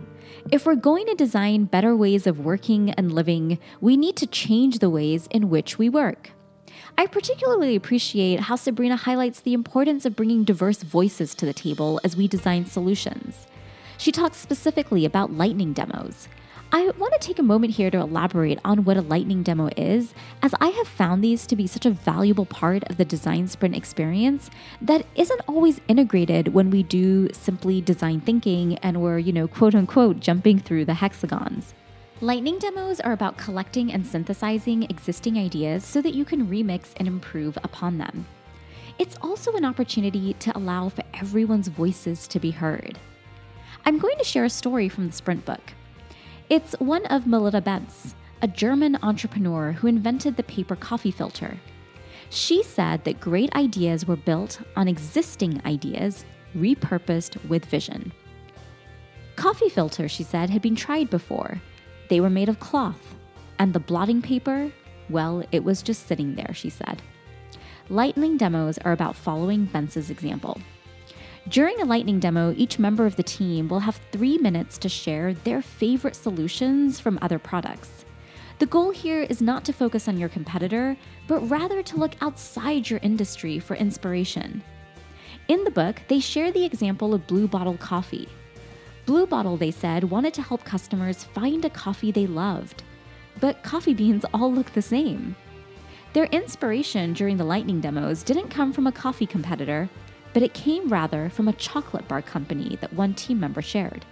If 0.53 0.65
we're 0.65 0.77
going 0.77 1.07
to 1.07 1.17
design 1.17 1.65
better 1.65 1.97
ways 1.97 2.25
of 2.25 2.39
working 2.39 2.91
and 2.91 3.11
living, 3.11 3.59
we 3.81 3.97
need 3.97 4.15
to 4.19 4.29
change 4.29 4.79
the 4.79 4.89
ways 4.89 5.27
in 5.33 5.51
which 5.51 5.77
we 5.77 5.89
work. 5.89 6.31
I 6.97 7.07
particularly 7.07 7.75
appreciate 7.75 8.39
how 8.39 8.55
Sabrina 8.55 8.95
highlights 8.95 9.41
the 9.41 9.55
importance 9.55 10.07
of 10.07 10.15
bringing 10.15 10.45
diverse 10.45 10.85
voices 10.85 11.35
to 11.35 11.45
the 11.45 11.53
table 11.53 12.01
as 12.05 12.17
we 12.17 12.29
design 12.29 12.65
solutions. 12.65 13.49
She 13.99 14.13
talks 14.13 14.37
specifically 14.37 15.05
about 15.05 15.33
lightning 15.33 15.73
demos, 15.73 16.29
I 16.75 16.91
want 16.99 17.13
to 17.13 17.25
take 17.25 17.39
a 17.39 17.45
moment 17.45 17.75
here 17.75 17.89
to 17.89 18.01
elaborate 18.01 18.59
on 18.65 18.85
what 18.85 18.97
a 18.97 19.03
lightning 19.03 19.45
demo 19.45 19.71
is, 19.77 20.13
as 20.43 20.57
I 20.61 20.71
have 20.71 20.89
found 20.89 21.23
these 21.23 21.47
to 21.47 21.55
be 21.55 21.69
such 21.69 21.87
a 21.87 21.91
valuable 21.91 22.47
part 22.47 22.83
of 22.91 22.97
the 22.97 23.05
design 23.05 23.47
sprint 23.47 23.77
experience 23.77 24.51
that 24.81 25.07
isn't 25.15 25.41
always 25.47 25.81
integrated 25.87 26.49
when 26.49 26.71
we 26.71 26.83
do 26.83 27.29
simply 27.33 27.81
design 27.81 28.21
thinking 28.21 28.77
and 28.79 29.01
we're, 29.01 29.21
you 29.21 29.33
know, 29.33 29.47
quote 29.47 29.77
unquote, 29.77 30.19
jumping 30.19 30.59
through 30.59 30.85
the 30.85 30.95
hexagons. 30.95 31.75
Lightning 32.21 32.59
demos 32.59 32.99
are 32.99 33.13
about 33.13 33.39
collecting 33.39 33.93
and 33.93 34.05
synthesizing 34.05 34.83
existing 34.91 35.39
ideas 35.39 35.85
so 35.85 36.03
that 36.03 36.15
you 36.15 36.25
can 36.25 36.49
remix 36.49 36.89
and 36.97 37.07
improve 37.07 37.57
upon 37.63 37.99
them. 37.99 38.27
It's 38.99 39.17
also 39.23 39.53
an 39.53 39.65
opportunity 39.65 40.35
to 40.41 40.59
allow 40.59 40.89
for 40.89 41.05
everyone's 41.15 41.69
voices 41.69 42.27
to 42.27 42.41
be 42.41 42.51
heard. 42.51 42.99
I'm 43.87 43.99
going 43.99 44.19
to 44.19 44.25
share 44.25 44.45
a 44.45 44.51
story 44.51 44.89
from 44.89 45.07
the 45.07 45.13
Sprint 45.13 45.45
book. 45.45 45.73
It's 46.51 46.75
one 46.79 47.07
of 47.07 47.25
Melitta 47.25 47.63
Bentz, 47.63 48.15
a 48.43 48.47
German 48.47 48.99
entrepreneur 49.03 49.73
who 49.73 49.87
invented 49.87 50.37
the 50.37 50.43
paper 50.43 50.77
coffee 50.77 51.11
filter. 51.11 51.59
She 52.29 52.63
said 52.63 53.03
that 53.05 53.19
great 53.19 53.55
ideas 53.57 54.07
were 54.07 54.17
built 54.17 54.61
on 54.77 54.87
existing 54.87 55.63
ideas, 55.65 56.27
repurposed 56.55 57.43
with 57.49 57.65
vision. 57.65 58.13
Coffee 59.37 59.71
filters, 59.71 60.11
she 60.11 60.23
said, 60.23 60.51
had 60.51 60.61
been 60.61 60.77
tried 60.77 61.09
before. 61.09 61.63
They 62.11 62.21
were 62.21 62.29
made 62.29 62.51
of 62.51 62.61
cloth. 62.61 63.15
And 63.59 63.73
the 63.73 63.81
blotting 63.81 64.21
paper, 64.21 64.71
well, 65.09 65.43
it 65.51 65.65
was 65.65 65.81
just 65.83 66.07
sitting 66.07 66.35
there, 66.35 66.53
she 66.53 66.69
said. 66.69 67.01
Lightning 67.89 68.37
demos 68.37 68.77
are 68.85 68.93
about 68.93 69.17
following 69.17 69.65
Bentz's 69.65 70.11
example. 70.11 70.61
During 71.49 71.79
a 71.79 71.85
lightning 71.85 72.21
demo, 72.21 72.55
each 72.57 72.79
member 72.79 73.05
of 73.05 73.17
the 73.17 73.23
team 73.23 73.69
will 73.69 73.81
have 73.81 74.01
three 74.11 74.39
minutes 74.39 74.79
to 74.79 74.89
share 74.89 75.35
their 75.35 75.61
favorite 75.61 76.17
solutions 76.17 76.99
from 76.99 77.19
other 77.21 77.39
products. 77.39 78.07
The 78.61 78.67
goal 78.67 78.91
here 78.91 79.23
is 79.23 79.43
not 79.43 79.63
to 79.67 79.75
focus 79.75 80.09
on 80.09 80.17
your 80.17 80.31
competitor, 80.31 80.97
but 81.29 81.51
rather 81.51 81.83
to 81.83 81.97
look 81.99 82.15
outside 82.23 82.89
your 82.89 82.99
industry 83.03 83.59
for 83.59 83.77
inspiration. 83.77 84.63
In 85.49 85.65
the 85.65 85.71
book, 85.71 86.01
they 86.09 86.19
share 86.19 86.51
the 86.51 86.65
example 86.65 87.13
of 87.13 87.27
Blue 87.27 87.47
Bottle 87.47 87.77
Coffee. 87.77 88.27
Blue 89.05 89.27
Bottle, 89.27 89.59
they 89.59 89.71
said, 89.71 90.05
wanted 90.05 90.33
to 90.35 90.43
help 90.43 90.65
customers 90.65 91.25
find 91.25 91.63
a 91.67 91.71
coffee 91.71 92.11
they 92.11 92.27
loved. 92.27 92.85
But 93.39 93.63
coffee 93.63 93.93
beans 93.93 94.25
all 94.33 94.51
look 94.51 94.73
the 94.73 94.81
same. 94.81 95.37
Their 96.15 96.25
inspiration 96.27 97.13
during 97.13 97.37
the 97.37 97.45
lightning 97.45 97.83
demos 97.83 98.23
didn't 98.23 98.49
come 98.49 98.73
from 98.73 98.87
a 98.87 98.93
coffee 98.93 99.27
competitor, 99.27 99.91
but 100.35 100.43
it 100.43 100.53
came 100.53 100.89
rather 100.89 101.31
from 101.31 101.49
a 101.49 101.55
chocolate 101.55 102.07
bar 102.07 102.21
company 102.21 102.77
that 102.83 102.93
one 102.93 103.15
team 103.15 103.41
member 103.41 103.63
shared. 103.63 104.05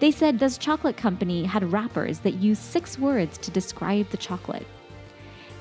They 0.00 0.10
said 0.10 0.38
this 0.38 0.58
chocolate 0.58 0.96
company 0.96 1.44
had 1.44 1.72
wrappers 1.72 2.20
that 2.20 2.34
used 2.34 2.62
six 2.62 2.98
words 2.98 3.38
to 3.38 3.50
describe 3.50 4.08
the 4.10 4.16
chocolate. 4.16 4.66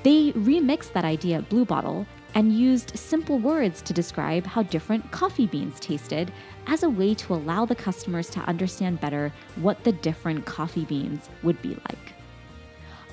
They 0.04 0.32
remixed 0.32 0.93
that 0.93 1.06
idea 1.06 1.38
at 1.38 1.50
Blue 1.50 1.65
Bottle 1.65 2.08
and 2.36 2.58
used 2.58 2.98
simple 2.98 3.39
words 3.39 3.82
to 3.82 3.93
describe 3.93 4.46
how 4.46 4.63
different 4.63 5.12
coffee 5.12 5.48
beans 5.48 5.80
tasted 5.80 6.32
as 6.67 6.84
a 6.84 6.89
way 6.89 7.13
to 7.15 7.34
allow 7.34 7.65
the 7.65 7.76
customers 7.76 8.30
to 8.30 8.39
understand 8.41 9.02
better 9.02 9.34
what 9.56 9.84
the 9.84 9.91
different 9.91 10.46
coffee 10.46 10.86
beans 10.86 11.30
would 11.43 11.62
be 11.62 11.70
like. 11.70 12.16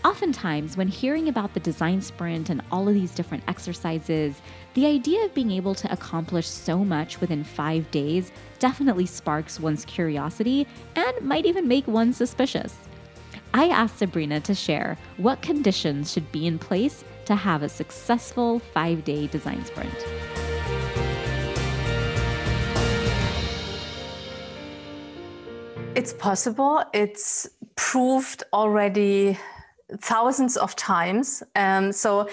Oftentimes, 0.04 0.76
when 0.76 0.88
hearing 0.88 1.30
about 1.30 1.54
the 1.54 1.60
design 1.60 2.02
sprint 2.02 2.50
and 2.50 2.60
all 2.70 2.86
of 2.86 2.94
these 2.94 3.14
different 3.14 3.42
exercises, 3.48 4.42
the 4.74 4.84
idea 4.84 5.24
of 5.24 5.32
being 5.32 5.50
able 5.50 5.74
to 5.76 5.90
accomplish 5.90 6.46
so 6.46 6.84
much 6.84 7.22
within 7.22 7.42
five 7.42 7.90
days 7.90 8.30
definitely 8.58 9.06
sparks 9.06 9.58
one's 9.58 9.86
curiosity 9.86 10.66
and 10.94 11.22
might 11.22 11.46
even 11.46 11.66
make 11.66 11.86
one 11.86 12.12
suspicious. 12.12 12.76
I 13.54 13.68
asked 13.68 13.98
Sabrina 13.98 14.40
to 14.40 14.54
share 14.54 14.98
what 15.16 15.40
conditions 15.40 16.12
should 16.12 16.30
be 16.30 16.46
in 16.46 16.58
place 16.58 17.02
to 17.24 17.34
have 17.34 17.62
a 17.62 17.68
successful 17.70 18.58
five 18.58 19.04
day 19.04 19.26
design 19.26 19.64
sprint. 19.64 20.06
It's 25.96 26.12
possible. 26.12 26.84
It's 26.92 27.48
proved 27.76 28.42
already 28.52 29.38
thousands 30.00 30.56
of 30.56 30.76
times. 30.76 31.42
Um, 31.54 31.92
so 31.92 32.28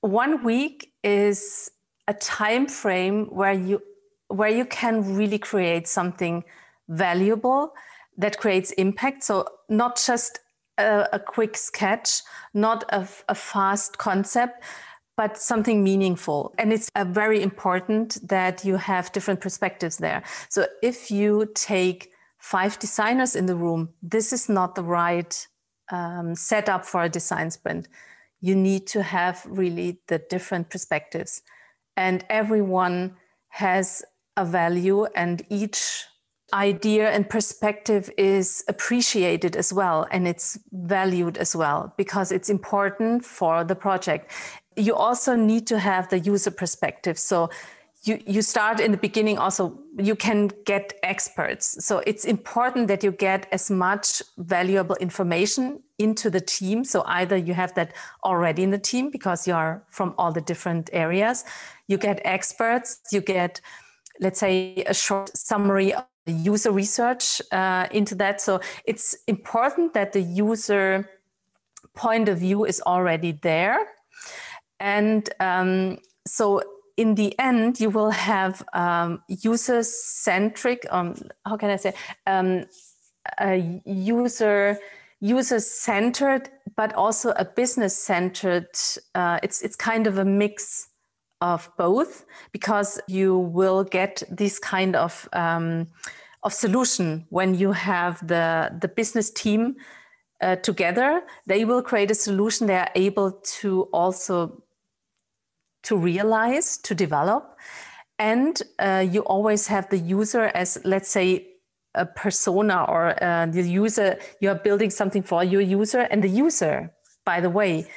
one 0.00 0.42
week 0.44 0.92
is 1.02 1.70
a 2.08 2.14
time 2.14 2.66
frame 2.66 3.26
where 3.26 3.52
you 3.52 3.82
where 4.28 4.48
you 4.48 4.64
can 4.64 5.16
really 5.16 5.38
create 5.38 5.88
something 5.88 6.44
valuable 6.88 7.72
that 8.16 8.38
creates 8.38 8.70
impact. 8.72 9.24
So 9.24 9.44
not 9.68 10.00
just 10.06 10.38
a, 10.78 11.08
a 11.12 11.18
quick 11.18 11.56
sketch, 11.56 12.22
not 12.54 12.84
a, 12.90 13.08
a 13.28 13.34
fast 13.34 13.98
concept, 13.98 14.62
but 15.16 15.36
something 15.36 15.82
meaningful. 15.82 16.54
And 16.58 16.72
it's 16.72 16.88
uh, 16.94 17.04
very 17.04 17.42
important 17.42 18.26
that 18.28 18.64
you 18.64 18.76
have 18.76 19.12
different 19.12 19.40
perspectives 19.40 19.96
there. 19.96 20.22
So 20.48 20.66
if 20.82 21.10
you 21.10 21.50
take 21.54 22.12
five 22.38 22.78
designers 22.78 23.36
in 23.36 23.46
the 23.46 23.56
room, 23.56 23.90
this 24.02 24.32
is 24.32 24.48
not 24.48 24.76
the 24.76 24.84
right 24.84 25.46
um, 25.90 26.34
set 26.34 26.68
up 26.68 26.84
for 26.84 27.02
a 27.02 27.08
design 27.08 27.50
sprint, 27.50 27.88
you 28.40 28.54
need 28.54 28.86
to 28.88 29.02
have 29.02 29.44
really 29.48 30.00
the 30.08 30.18
different 30.30 30.70
perspectives. 30.70 31.42
And 31.96 32.24
everyone 32.30 33.16
has 33.48 34.02
a 34.36 34.44
value, 34.44 35.04
and 35.16 35.42
each 35.50 36.04
idea 36.52 37.10
and 37.10 37.28
perspective 37.28 38.10
is 38.16 38.64
appreciated 38.68 39.56
as 39.56 39.72
well, 39.72 40.06
and 40.10 40.26
it's 40.26 40.58
valued 40.72 41.36
as 41.38 41.54
well 41.54 41.92
because 41.96 42.32
it's 42.32 42.48
important 42.48 43.24
for 43.24 43.64
the 43.64 43.74
project. 43.74 44.30
You 44.76 44.94
also 44.94 45.36
need 45.36 45.66
to 45.66 45.78
have 45.78 46.08
the 46.08 46.18
user 46.18 46.50
perspective. 46.50 47.18
So 47.18 47.50
you, 48.02 48.18
you 48.26 48.42
start 48.42 48.80
in 48.80 48.92
the 48.92 48.96
beginning 48.96 49.38
also 49.38 49.78
you 49.98 50.16
can 50.16 50.50
get 50.64 50.94
experts. 51.02 51.84
So 51.84 51.98
it's 52.06 52.24
important 52.24 52.88
that 52.88 53.04
you 53.04 53.12
get 53.12 53.46
as 53.52 53.70
much 53.70 54.22
valuable 54.38 54.96
information 54.96 55.82
into 55.98 56.30
the 56.30 56.40
team. 56.40 56.84
So 56.84 57.02
either 57.06 57.36
you 57.36 57.52
have 57.52 57.74
that 57.74 57.92
already 58.24 58.62
in 58.62 58.70
the 58.70 58.78
team 58.78 59.10
because 59.10 59.46
you 59.46 59.54
are 59.54 59.82
from 59.88 60.14
all 60.16 60.32
the 60.32 60.40
different 60.40 60.88
areas. 60.92 61.44
You 61.88 61.98
get 61.98 62.22
experts. 62.24 63.00
You 63.12 63.20
get 63.20 63.60
let's 64.20 64.38
say 64.38 64.84
a 64.86 64.94
short 64.94 65.36
summary 65.36 65.94
of 65.94 66.04
the 66.26 66.32
user 66.32 66.70
research 66.70 67.40
uh, 67.52 67.86
into 67.90 68.14
that. 68.14 68.40
So 68.40 68.60
it's 68.84 69.16
important 69.26 69.94
that 69.94 70.12
the 70.12 70.20
user 70.20 71.08
point 71.94 72.28
of 72.28 72.38
view 72.38 72.64
is 72.64 72.80
already 72.86 73.32
there. 73.32 73.88
And 74.78 75.28
um, 75.40 75.98
so 76.26 76.62
in 77.00 77.14
the 77.14 77.34
end, 77.38 77.80
you 77.80 77.88
will 77.88 78.10
have 78.10 78.62
um, 78.74 79.22
user 79.26 79.82
centric, 79.82 80.86
um, 80.90 81.14
how 81.46 81.56
can 81.56 81.70
I 81.70 81.76
say, 81.76 81.94
um, 82.26 82.66
a 83.38 83.80
user 83.86 84.78
user 85.20 85.60
centered, 85.60 86.50
but 86.76 86.92
also 86.94 87.30
a 87.30 87.44
business 87.44 87.96
centered. 87.96 88.68
Uh, 89.14 89.38
it's 89.42 89.62
it's 89.62 89.76
kind 89.76 90.06
of 90.06 90.18
a 90.18 90.24
mix 90.24 90.88
of 91.40 91.70
both 91.78 92.26
because 92.52 93.00
you 93.08 93.38
will 93.38 93.82
get 93.82 94.22
this 94.30 94.58
kind 94.58 94.94
of 94.94 95.26
um, 95.32 95.86
of 96.42 96.52
solution 96.52 97.26
when 97.30 97.54
you 97.54 97.72
have 97.72 98.26
the 98.26 98.76
the 98.78 98.88
business 98.88 99.30
team 99.30 99.76
uh, 100.42 100.56
together. 100.56 101.22
They 101.46 101.64
will 101.64 101.82
create 101.82 102.10
a 102.10 102.14
solution. 102.14 102.66
They 102.66 102.76
are 102.76 102.92
able 102.94 103.32
to 103.60 103.88
also 103.90 104.62
to 105.84 105.96
realize, 105.96 106.78
to 106.78 106.94
develop. 106.94 107.56
And 108.18 108.60
uh, 108.78 109.06
you 109.10 109.22
always 109.22 109.66
have 109.68 109.88
the 109.88 109.98
user 109.98 110.50
as, 110.54 110.78
let's 110.84 111.08
say, 111.08 111.46
a 111.94 112.06
persona 112.06 112.84
or 112.88 113.22
uh, 113.22 113.46
the 113.46 113.62
user, 113.62 114.18
you 114.40 114.48
are 114.48 114.54
building 114.54 114.90
something 114.90 115.22
for 115.22 115.42
your 115.42 115.60
user. 115.60 116.00
And 116.00 116.22
the 116.22 116.28
user, 116.28 116.92
by 117.24 117.40
the 117.40 117.50
way, 117.50 117.88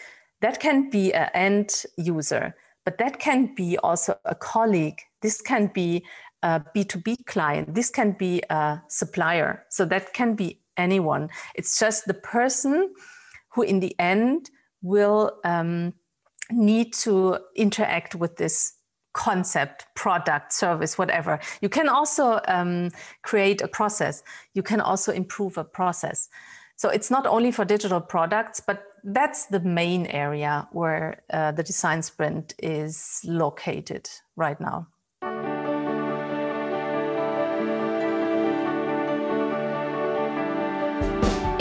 that 0.42 0.60
can 0.60 0.90
be 0.90 1.14
an 1.14 1.30
end 1.34 1.84
user, 1.98 2.56
but 2.86 2.98
that 2.98 3.20
can 3.20 3.54
be 3.56 3.78
also 3.78 4.16
a 4.26 4.36
colleague. 4.36 5.00
This 5.22 5.42
can 5.42 5.68
be 5.68 6.04
a 6.42 6.62
B2B 6.76 7.26
client. 7.26 7.74
This 7.74 7.90
can 7.90 8.12
be 8.12 8.42
a 8.50 8.82
supplier. 8.90 9.64
So 9.70 9.86
that 9.86 10.14
can 10.14 10.36
be 10.36 10.60
anyone. 10.76 11.30
It's 11.56 11.80
just 11.80 12.06
the 12.06 12.14
person 12.14 12.94
who, 13.50 13.62
in 13.62 13.80
the 13.80 13.96
end, 14.00 14.50
will 14.82 15.40
um, 15.46 15.94
need 16.52 16.94
to 16.94 17.40
interact 17.56 18.16
with 18.16 18.38
this 18.38 18.74
concept, 19.14 19.86
product, 19.96 20.52
service, 20.52 20.98
whatever. 20.98 21.40
You 21.62 21.70
can 21.70 21.88
also 21.88 22.42
um, 22.48 22.90
create 23.22 23.62
a 23.62 23.68
process. 23.68 24.24
You 24.54 24.64
can 24.64 24.82
also 24.82 25.12
improve 25.12 25.58
a 25.58 25.64
process. 25.64 26.30
So 26.76 26.90
it's 26.90 27.12
not 27.12 27.28
only 27.28 27.52
for 27.52 27.64
digital 27.64 28.02
products, 28.02 28.60
but 28.60 28.84
that's 29.04 29.46
the 29.46 29.60
main 29.60 30.08
area 30.08 30.68
where 30.72 31.22
uh, 31.32 31.52
the 31.52 31.64
design 31.64 32.02
sprint 32.02 32.56
is 32.58 33.22
located 33.24 34.10
right 34.36 34.60
now. 34.60 34.88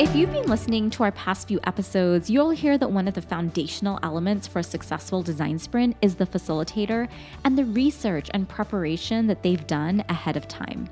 If 0.03 0.17
you've 0.17 0.33
been 0.33 0.51
listening 0.51 0.91
to 0.91 1.05
our 1.05 1.13
past 1.13 1.47
few 1.47 1.61
episodes, 1.63 2.29
you'll 2.29 2.51
hear 2.51 2.77
that 2.77 2.91
one 2.91 3.07
of 3.07 3.15
the 3.15 3.23
foundational 3.23 4.01
elements 4.03 4.49
for 4.49 4.59
a 4.59 4.65
successful 4.65 5.23
design 5.23 5.61
sprint 5.61 5.97
is 6.03 6.17
the 6.17 6.27
facilitator 6.27 7.09
and 7.45 7.57
the 7.57 7.67
research 7.67 8.29
and 8.35 8.49
preparation 8.49 9.29
that 9.29 9.45
they've 9.45 9.65
done 9.69 10.03
ahead 10.09 10.37
of 10.37 10.49
time. 10.49 10.89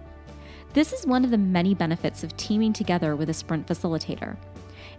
This 0.74 0.92
is 0.92 1.08
one 1.08 1.24
of 1.24 1.32
the 1.32 1.38
many 1.38 1.74
benefits 1.74 2.22
of 2.22 2.36
teaming 2.36 2.72
together 2.72 3.16
with 3.16 3.28
a 3.28 3.34
sprint 3.34 3.66
facilitator. 3.66 4.36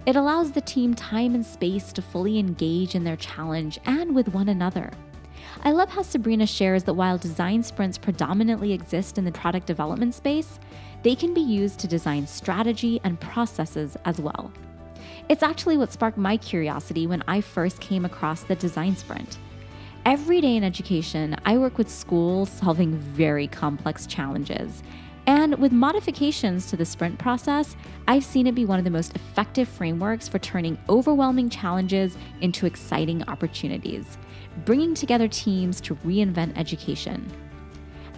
It 0.06 0.18
allows 0.18 0.52
the 0.52 0.60
team 0.60 0.94
time 0.94 1.34
and 1.34 1.46
space 1.46 1.94
to 1.94 2.02
fully 2.02 2.38
engage 2.38 2.96
in 2.96 3.06
their 3.06 3.16
challenge 3.16 3.80
and 3.86 4.14
with 4.14 4.28
one 4.34 4.50
another. 4.50 4.92
I 5.64 5.72
love 5.72 5.90
how 5.90 6.02
Sabrina 6.02 6.48
shares 6.48 6.84
that 6.84 6.96
while 6.96 7.18
design 7.18 7.64
sprints 7.64 7.98
predominantly 7.98 8.74
exist 8.74 9.18
in 9.18 9.24
the 9.24 9.32
product 9.32 9.68
development 9.68 10.16
space, 10.16 10.60
they 11.04 11.16
can 11.16 11.34
be 11.34 11.42
used 11.42 11.80
to 11.80 11.88
design 11.88 12.28
strategy 12.28 13.00
and 13.04 13.20
processes 13.20 13.98
as 14.06 14.20
well. 14.20 14.52
It's 15.30 15.44
actually 15.44 15.78
what 15.78 15.92
sparked 15.92 16.18
my 16.18 16.38
curiosity 16.38 17.08
when 17.08 17.24
I 17.28 17.42
first 17.42 17.80
came 17.80 18.06
across 18.06 18.44
the 18.44 18.56
design 18.56 18.96
sprint. 18.96 19.38
Every 20.06 20.42
day 20.42 20.56
in 20.56 20.64
education, 20.64 21.36
I 21.46 21.58
work 21.58 21.78
with 21.78 21.90
schools 21.90 22.50
solving 22.50 22.98
very 22.98 23.48
complex 23.48 24.08
challenges. 24.08 24.82
And 25.28 25.56
with 25.60 25.72
modifications 25.72 26.66
to 26.68 26.76
the 26.76 26.86
sprint 26.86 27.20
process, 27.20 27.76
I've 28.08 28.26
seen 28.26 28.48
it 28.48 28.56
be 28.56 28.66
one 28.66 28.80
of 28.80 28.86
the 28.86 28.92
most 28.92 29.16
effective 29.16 29.68
frameworks 29.68 30.28
for 30.28 30.40
turning 30.40 30.80
overwhelming 30.90 31.50
challenges 31.50 32.18
into 32.42 32.66
exciting 32.66 33.24
opportunities, 33.30 34.18
bringing 34.66 34.96
together 34.96 35.28
teams 35.28 35.80
to 35.82 35.96
reinvent 35.98 36.58
education. 36.58 37.32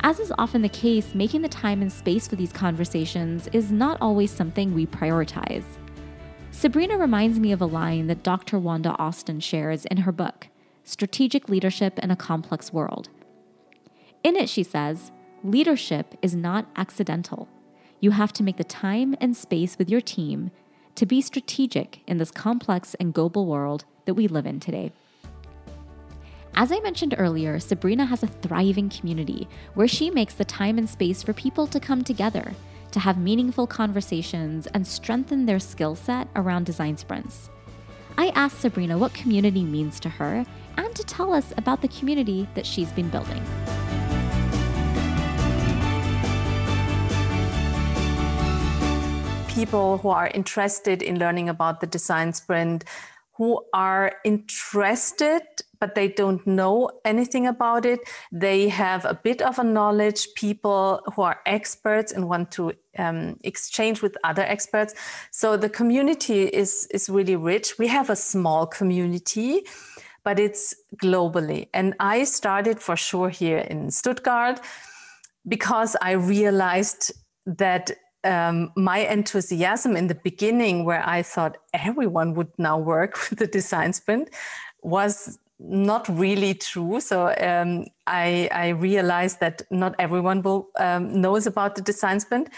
As 0.05 0.19
is 0.19 0.33
often 0.37 0.61
the 0.61 0.67
case, 0.67 1.15
making 1.15 1.43
the 1.43 1.47
time 1.47 1.81
and 1.81 1.91
space 1.91 2.27
for 2.27 2.35
these 2.35 2.51
conversations 2.51 3.47
is 3.53 3.71
not 3.71 3.97
always 4.01 4.31
something 4.31 4.73
we 4.73 4.85
prioritize. 4.85 5.63
Sabrina 6.51 6.97
reminds 6.97 7.39
me 7.39 7.53
of 7.53 7.61
a 7.61 7.65
line 7.65 8.07
that 8.07 8.21
Dr. 8.21 8.59
Wanda 8.59 8.97
Austin 8.99 9.39
shares 9.39 9.85
in 9.85 9.97
her 9.97 10.11
book, 10.11 10.49
Strategic 10.83 11.47
Leadership 11.47 11.99
in 11.99 12.11
a 12.11 12.17
Complex 12.17 12.73
World. 12.73 13.07
In 14.25 14.35
it, 14.35 14.49
she 14.49 14.61
says, 14.61 15.13
leadership 15.41 16.15
is 16.21 16.35
not 16.35 16.67
accidental. 16.75 17.47
You 18.01 18.11
have 18.11 18.33
to 18.33 18.43
make 18.43 18.57
the 18.57 18.65
time 18.65 19.15
and 19.21 19.37
space 19.37 19.77
with 19.77 19.89
your 19.89 20.01
team 20.01 20.51
to 20.95 21.05
be 21.05 21.21
strategic 21.21 22.01
in 22.05 22.17
this 22.17 22.29
complex 22.29 22.93
and 22.95 23.13
global 23.13 23.45
world 23.45 23.85
that 24.05 24.15
we 24.15 24.27
live 24.27 24.45
in 24.45 24.59
today. 24.59 24.91
As 26.55 26.71
I 26.71 26.79
mentioned 26.81 27.15
earlier, 27.17 27.59
Sabrina 27.59 28.05
has 28.05 28.21
a 28.21 28.27
thriving 28.27 28.87
community 28.87 29.47
where 29.73 29.87
she 29.87 30.11
makes 30.11 30.35
the 30.35 30.45
time 30.45 30.77
and 30.77 30.87
space 30.87 31.23
for 31.23 31.33
people 31.33 31.65
to 31.65 31.79
come 31.79 32.03
together, 32.03 32.53
to 32.91 32.99
have 32.99 33.17
meaningful 33.17 33.65
conversations, 33.65 34.67
and 34.67 34.85
strengthen 34.85 35.47
their 35.47 35.59
skill 35.59 35.95
set 35.95 36.27
around 36.35 36.67
design 36.67 36.95
sprints. 36.95 37.49
I 38.19 38.27
asked 38.35 38.61
Sabrina 38.61 38.99
what 38.99 39.15
community 39.15 39.63
means 39.63 39.99
to 40.01 40.09
her 40.09 40.45
and 40.77 40.95
to 40.95 41.03
tell 41.03 41.33
us 41.33 41.53
about 41.57 41.81
the 41.81 41.87
community 41.87 42.47
that 42.53 42.67
she's 42.67 42.91
been 42.91 43.09
building. 43.09 43.43
People 49.47 49.97
who 49.97 50.09
are 50.09 50.27
interested 50.35 51.01
in 51.01 51.17
learning 51.17 51.49
about 51.49 51.81
the 51.81 51.87
design 51.87 52.31
sprint, 52.31 52.83
who 53.43 53.61
are 53.73 54.13
interested 54.23 55.41
but 55.79 55.95
they 55.95 56.07
don't 56.07 56.47
know 56.47 56.89
anything 57.03 57.45
about 57.45 57.85
it. 57.85 57.99
They 58.31 58.69
have 58.69 59.03
a 59.03 59.13
bit 59.13 59.41
of 59.41 59.59
a 59.59 59.65
knowledge, 59.65 60.33
people 60.35 61.01
who 61.13 61.23
are 61.23 61.41
experts 61.45 62.13
and 62.13 62.29
want 62.29 62.51
to 62.51 62.71
um, 62.97 63.37
exchange 63.43 64.01
with 64.01 64.15
other 64.23 64.43
experts. 64.43 64.93
So 65.31 65.57
the 65.57 65.67
community 65.67 66.43
is, 66.43 66.87
is 66.91 67.09
really 67.09 67.35
rich. 67.35 67.77
We 67.77 67.87
have 67.87 68.09
a 68.09 68.15
small 68.15 68.65
community, 68.65 69.63
but 70.23 70.39
it's 70.39 70.73
globally. 71.03 71.67
And 71.73 71.95
I 71.99 72.23
started 72.23 72.79
for 72.79 72.95
sure 72.95 73.27
here 73.27 73.57
in 73.57 73.91
Stuttgart 73.91 74.61
because 75.45 75.97
I 76.01 76.11
realized 76.11 77.11
that 77.45 77.91
um, 78.23 78.71
my 78.75 78.99
enthusiasm 78.99 79.95
in 79.95 80.07
the 80.07 80.15
beginning, 80.15 80.85
where 80.85 81.07
I 81.07 81.21
thought 81.21 81.57
everyone 81.73 82.33
would 82.35 82.51
now 82.57 82.77
work 82.77 83.17
with 83.29 83.39
the 83.39 83.47
design 83.47 83.93
sprint, 83.93 84.29
was 84.81 85.39
not 85.59 86.07
really 86.09 86.53
true. 86.53 86.99
So 86.99 87.33
um, 87.39 87.85
I, 88.07 88.49
I, 88.51 88.69
realized 88.69 89.39
that 89.39 89.61
not 89.71 89.95
everyone 89.97 90.41
will, 90.41 90.69
um, 90.77 91.21
knows 91.21 91.47
about 91.47 91.75
the 91.75 91.81
design 91.81 92.19
sprint. 92.19 92.49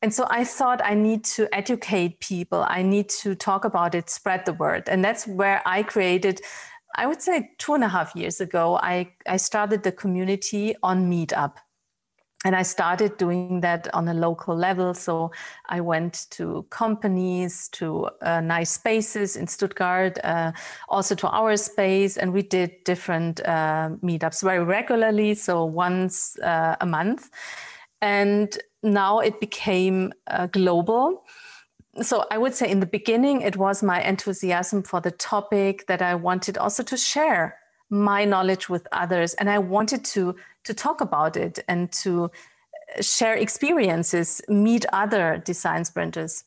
And 0.00 0.14
so 0.14 0.26
I 0.30 0.44
thought 0.44 0.80
I 0.82 0.94
need 0.94 1.24
to 1.24 1.52
educate 1.54 2.20
people. 2.20 2.64
I 2.66 2.82
need 2.82 3.08
to 3.20 3.34
talk 3.34 3.64
about 3.64 3.94
it, 3.94 4.08
spread 4.08 4.46
the 4.46 4.52
word. 4.54 4.88
And 4.88 5.04
that's 5.04 5.26
where 5.26 5.60
I 5.66 5.82
created, 5.82 6.40
I 6.94 7.06
would 7.06 7.20
say 7.20 7.50
two 7.58 7.74
and 7.74 7.84
a 7.84 7.88
half 7.88 8.14
years 8.14 8.40
ago, 8.40 8.78
I, 8.82 9.12
I 9.26 9.36
started 9.36 9.82
the 9.82 9.92
community 9.92 10.74
on 10.82 11.10
Meetup 11.10 11.56
and 12.44 12.54
I 12.54 12.62
started 12.62 13.16
doing 13.16 13.60
that 13.62 13.92
on 13.92 14.06
a 14.06 14.14
local 14.14 14.54
level. 14.54 14.94
So 14.94 15.32
I 15.68 15.80
went 15.80 16.26
to 16.30 16.64
companies, 16.70 17.68
to 17.70 18.10
uh, 18.22 18.40
nice 18.40 18.70
spaces 18.70 19.36
in 19.36 19.48
Stuttgart, 19.48 20.18
uh, 20.22 20.52
also 20.88 21.16
to 21.16 21.28
our 21.28 21.56
space, 21.56 22.16
and 22.16 22.32
we 22.32 22.42
did 22.42 22.84
different 22.84 23.40
uh, 23.40 23.90
meetups 24.04 24.42
very 24.42 24.62
regularly, 24.62 25.34
so 25.34 25.64
once 25.64 26.38
uh, 26.38 26.76
a 26.80 26.86
month. 26.86 27.28
And 28.00 28.56
now 28.84 29.18
it 29.18 29.40
became 29.40 30.12
uh, 30.28 30.46
global. 30.46 31.24
So 32.02 32.24
I 32.30 32.38
would 32.38 32.54
say 32.54 32.70
in 32.70 32.78
the 32.78 32.86
beginning, 32.86 33.40
it 33.40 33.56
was 33.56 33.82
my 33.82 34.00
enthusiasm 34.00 34.84
for 34.84 35.00
the 35.00 35.10
topic 35.10 35.88
that 35.88 36.00
I 36.00 36.14
wanted 36.14 36.56
also 36.56 36.84
to 36.84 36.96
share 36.96 37.58
my 37.90 38.24
knowledge 38.24 38.68
with 38.68 38.86
others 38.92 39.34
and 39.34 39.48
i 39.48 39.58
wanted 39.58 40.04
to 40.04 40.34
to 40.64 40.74
talk 40.74 41.00
about 41.00 41.36
it 41.36 41.58
and 41.68 41.90
to 41.90 42.30
share 43.00 43.34
experiences 43.34 44.40
meet 44.48 44.84
other 44.92 45.42
design 45.44 45.84
sprinters. 45.84 46.44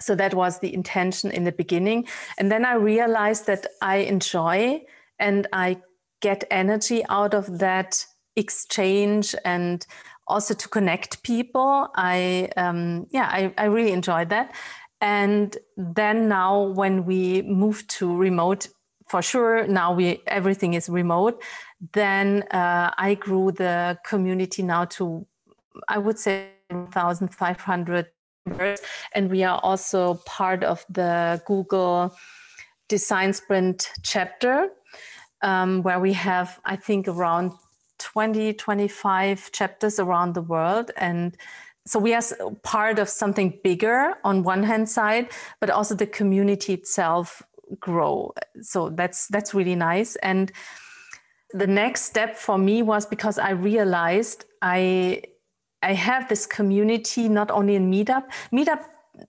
So 0.00 0.14
that 0.16 0.34
was 0.34 0.58
the 0.58 0.74
intention 0.74 1.30
in 1.30 1.44
the 1.44 1.52
beginning. 1.52 2.06
And 2.38 2.50
then 2.50 2.64
i 2.64 2.74
realized 2.74 3.46
that 3.46 3.66
i 3.80 3.96
enjoy 3.96 4.82
and 5.18 5.46
i 5.52 5.80
get 6.20 6.44
energy 6.50 7.04
out 7.08 7.34
of 7.34 7.58
that 7.58 8.04
exchange 8.36 9.34
and 9.44 9.86
also 10.26 10.54
to 10.54 10.68
connect 10.68 11.22
people. 11.22 11.90
I 11.94 12.48
um, 12.56 13.06
yeah 13.10 13.28
I, 13.30 13.52
I 13.56 13.66
really 13.66 13.92
enjoyed 13.92 14.30
that. 14.30 14.54
And 15.00 15.56
then 15.76 16.28
now 16.28 16.62
when 16.62 17.04
we 17.04 17.42
moved 17.42 17.90
to 17.98 18.16
remote 18.16 18.68
for 19.14 19.22
sure 19.22 19.64
now 19.68 19.94
we 19.94 20.20
everything 20.26 20.74
is 20.74 20.88
remote 20.88 21.40
then 21.92 22.42
uh, 22.50 22.90
i 22.98 23.14
grew 23.14 23.52
the 23.52 23.96
community 24.04 24.60
now 24.60 24.84
to 24.84 25.24
i 25.86 25.96
would 25.96 26.18
say 26.18 26.48
1500 26.70 28.06
members 28.44 28.80
and 29.12 29.30
we 29.30 29.44
are 29.44 29.60
also 29.62 30.14
part 30.26 30.64
of 30.64 30.84
the 30.90 31.40
google 31.46 32.12
design 32.88 33.32
sprint 33.32 33.92
chapter 34.02 34.68
um, 35.42 35.80
where 35.84 36.00
we 36.00 36.12
have 36.12 36.58
i 36.64 36.74
think 36.74 37.06
around 37.06 37.52
20 38.00 38.52
25 38.54 39.52
chapters 39.52 40.00
around 40.00 40.34
the 40.34 40.42
world 40.42 40.90
and 40.96 41.36
so 41.86 42.00
we 42.00 42.12
are 42.14 42.22
part 42.64 42.98
of 42.98 43.08
something 43.08 43.60
bigger 43.62 44.14
on 44.24 44.42
one 44.42 44.64
hand 44.64 44.88
side 44.88 45.28
but 45.60 45.70
also 45.70 45.94
the 45.94 46.06
community 46.18 46.72
itself 46.72 47.44
grow. 47.80 48.32
So 48.62 48.90
that's 48.90 49.28
that's 49.28 49.54
really 49.54 49.76
nice. 49.76 50.16
And 50.16 50.52
the 51.54 51.66
next 51.66 52.02
step 52.02 52.36
for 52.36 52.58
me 52.58 52.82
was 52.82 53.06
because 53.06 53.38
i 53.38 53.50
realized 53.50 54.44
i 54.60 55.22
i 55.82 55.92
have 55.92 56.28
this 56.28 56.46
community 56.46 57.28
not 57.28 57.50
only 57.50 57.76
in 57.76 57.90
meetup. 57.90 58.24
Meetup 58.52 58.84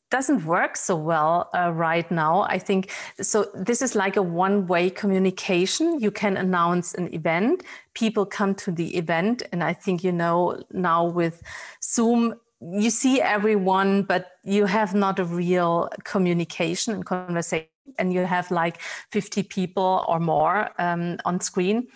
doesn't 0.09 0.43
work 0.45 0.75
so 0.75 0.95
well 0.95 1.47
uh, 1.53 1.71
right 1.71 2.09
now 2.09 2.41
i 2.49 2.57
think. 2.57 2.91
So 3.21 3.45
this 3.53 3.83
is 3.83 3.93
like 3.95 4.17
a 4.17 4.23
one 4.23 4.65
way 4.65 4.89
communication. 4.89 5.99
You 5.99 6.09
can 6.09 6.37
announce 6.37 6.95
an 6.95 7.13
event. 7.13 7.63
People 7.93 8.25
come 8.25 8.55
to 8.55 8.71
the 8.71 8.97
event. 8.97 9.43
And 9.51 9.63
i 9.63 9.73
think 9.73 10.03
you 10.03 10.11
know 10.11 10.63
now 10.71 11.05
with 11.05 11.43
zoom 11.83 12.33
you 12.61 12.89
see 12.89 13.21
everyone 13.21 14.03
but 14.03 14.31
you 14.43 14.65
have 14.65 14.95
not 14.95 15.19
a 15.19 15.25
real 15.25 15.89
communication 16.03 16.93
and 16.93 17.05
conversation 17.05 17.67
and 17.97 18.13
you 18.13 18.25
have 18.25 18.51
like 18.51 18.81
50 19.11 19.43
people 19.43 20.03
or 20.07 20.19
more 20.19 20.69
um, 20.79 21.17
on 21.25 21.39
screen. 21.39 21.87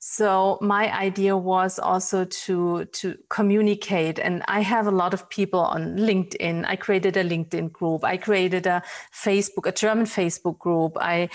So 0.00 0.58
my 0.60 0.96
idea 0.96 1.36
was 1.36 1.78
also 1.78 2.24
to 2.24 2.84
to 2.84 3.16
communicate 3.28 4.18
and 4.20 4.44
i 4.46 4.60
have 4.60 4.86
a 4.86 4.92
lot 4.92 5.12
of 5.12 5.28
people 5.28 5.60
on 5.60 5.96
linkedin. 5.96 6.64
I 6.66 6.76
created 6.76 7.16
a 7.16 7.24
linkedin 7.24 7.72
group. 7.72 8.04
I 8.04 8.16
created 8.16 8.66
a 8.66 8.82
facebook 9.12 9.66
a 9.66 9.72
german 9.72 10.06
facebook 10.06 10.58
group. 10.58 10.96
I 11.00 11.28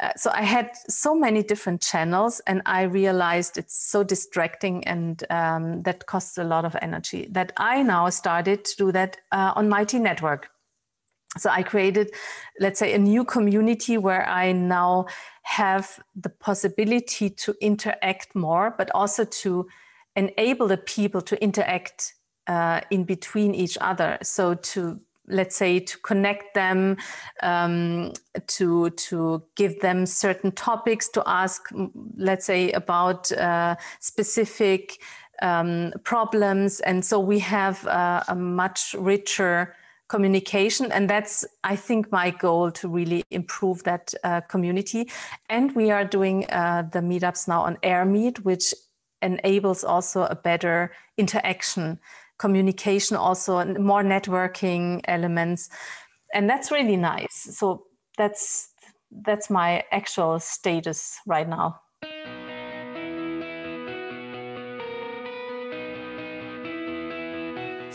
uh, 0.00 0.12
so 0.16 0.30
i 0.34 0.42
had 0.42 0.70
so 0.88 1.14
many 1.14 1.42
different 1.42 1.80
channels 1.80 2.40
and 2.46 2.62
i 2.66 2.82
realized 2.82 3.58
it's 3.58 3.76
so 3.90 4.02
distracting 4.02 4.86
and 4.86 5.24
um, 5.30 5.82
that 5.82 6.06
costs 6.06 6.38
a 6.38 6.44
lot 6.44 6.64
of 6.64 6.76
energy 6.82 7.28
that 7.30 7.52
i 7.56 7.82
now 7.82 8.08
started 8.10 8.64
to 8.64 8.76
do 8.76 8.92
that 8.92 9.16
uh, 9.32 9.52
on 9.56 9.68
mighty 9.68 9.98
network 9.98 10.50
so 11.38 11.50
I 11.50 11.62
created, 11.62 12.12
let's 12.60 12.78
say, 12.78 12.94
a 12.94 12.98
new 12.98 13.24
community 13.24 13.98
where 13.98 14.28
I 14.28 14.52
now 14.52 15.06
have 15.42 16.00
the 16.14 16.28
possibility 16.28 17.30
to 17.30 17.54
interact 17.60 18.34
more, 18.34 18.74
but 18.76 18.90
also 18.94 19.24
to 19.24 19.68
enable 20.16 20.66
the 20.66 20.78
people 20.78 21.20
to 21.22 21.42
interact 21.42 22.14
uh, 22.46 22.80
in 22.90 23.04
between 23.04 23.54
each 23.54 23.76
other. 23.80 24.18
So 24.22 24.54
to 24.54 25.00
let's 25.28 25.56
say 25.56 25.80
to 25.80 25.98
connect 25.98 26.54
them 26.54 26.96
um, 27.42 28.12
to 28.46 28.90
to 28.90 29.42
give 29.56 29.80
them 29.80 30.06
certain 30.06 30.52
topics 30.52 31.08
to 31.08 31.22
ask 31.26 31.68
let's 32.16 32.46
say 32.46 32.70
about 32.72 33.32
uh, 33.32 33.74
specific 33.98 35.00
um, 35.42 35.92
problems 36.04 36.78
and 36.80 37.04
so 37.04 37.18
we 37.18 37.40
have 37.40 37.84
uh, 37.88 38.22
a 38.28 38.36
much 38.36 38.94
richer 38.96 39.74
communication 40.08 40.92
and 40.92 41.10
that's 41.10 41.44
i 41.64 41.74
think 41.74 42.10
my 42.12 42.30
goal 42.30 42.70
to 42.70 42.88
really 42.88 43.24
improve 43.30 43.82
that 43.84 44.14
uh, 44.24 44.40
community. 44.42 45.10
And 45.48 45.74
we 45.74 45.90
are 45.90 46.04
doing 46.04 46.46
uh, 46.50 46.84
the 46.92 47.00
meetups 47.00 47.48
now 47.48 47.62
on 47.62 47.76
airmeet 47.82 48.44
which 48.44 48.74
enables 49.22 49.82
also 49.84 50.24
a 50.24 50.36
better 50.36 50.92
interaction 51.16 51.98
communication 52.38 53.16
also 53.16 53.64
more 53.78 54.02
networking 54.02 55.00
elements. 55.08 55.70
And 56.34 56.48
that's 56.50 56.70
really 56.70 56.96
nice. 56.96 57.56
So 57.56 57.86
that's 58.18 58.70
that's 59.10 59.48
my 59.48 59.84
actual 59.92 60.38
status 60.40 61.18
right 61.26 61.48
now 61.48 61.80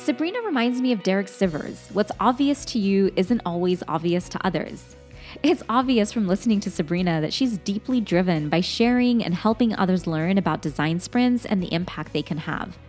Sabrina 0.03 0.41
reminds 0.41 0.81
me 0.81 0.91
of 0.93 1.03
Derek 1.03 1.27
Sivers. 1.27 1.91
What's 1.93 2.11
obvious 2.19 2.65
to 2.65 2.79
you 2.79 3.11
isn't 3.15 3.43
always 3.45 3.83
obvious 3.87 4.27
to 4.29 4.43
others. 4.43 4.95
It's 5.43 5.61
obvious 5.69 6.11
from 6.11 6.27
listening 6.27 6.59
to 6.61 6.71
Sabrina 6.71 7.21
that 7.21 7.31
she's 7.31 7.59
deeply 7.59 8.01
driven 8.01 8.49
by 8.49 8.61
sharing 8.61 9.23
and 9.23 9.35
helping 9.35 9.75
others 9.75 10.07
learn 10.07 10.39
about 10.39 10.63
design 10.63 10.99
sprints 10.99 11.45
and 11.45 11.61
the 11.61 11.71
impact 11.71 12.13
they 12.13 12.23
can 12.23 12.39
have. 12.39 12.79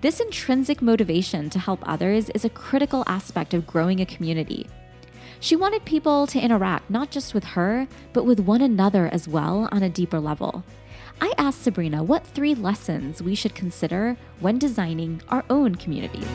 This 0.00 0.20
intrinsic 0.20 0.80
motivation 0.80 1.50
to 1.50 1.58
help 1.58 1.80
others 1.82 2.30
is 2.30 2.46
a 2.46 2.50
critical 2.50 3.04
aspect 3.06 3.52
of 3.52 3.66
growing 3.66 4.00
a 4.00 4.06
community. 4.06 4.66
She 5.40 5.56
wanted 5.56 5.84
people 5.84 6.26
to 6.28 6.40
interact 6.40 6.88
not 6.88 7.10
just 7.10 7.34
with 7.34 7.44
her, 7.44 7.86
but 8.14 8.24
with 8.24 8.40
one 8.40 8.62
another 8.62 9.08
as 9.08 9.28
well 9.28 9.68
on 9.70 9.82
a 9.82 9.90
deeper 9.90 10.18
level. 10.18 10.64
I 11.20 11.32
asked 11.38 11.62
Sabrina 11.62 12.02
what 12.02 12.26
three 12.26 12.54
lessons 12.54 13.22
we 13.22 13.34
should 13.34 13.54
consider 13.54 14.16
when 14.40 14.58
designing 14.58 15.22
our 15.28 15.44
own 15.50 15.74
communities. 15.74 16.26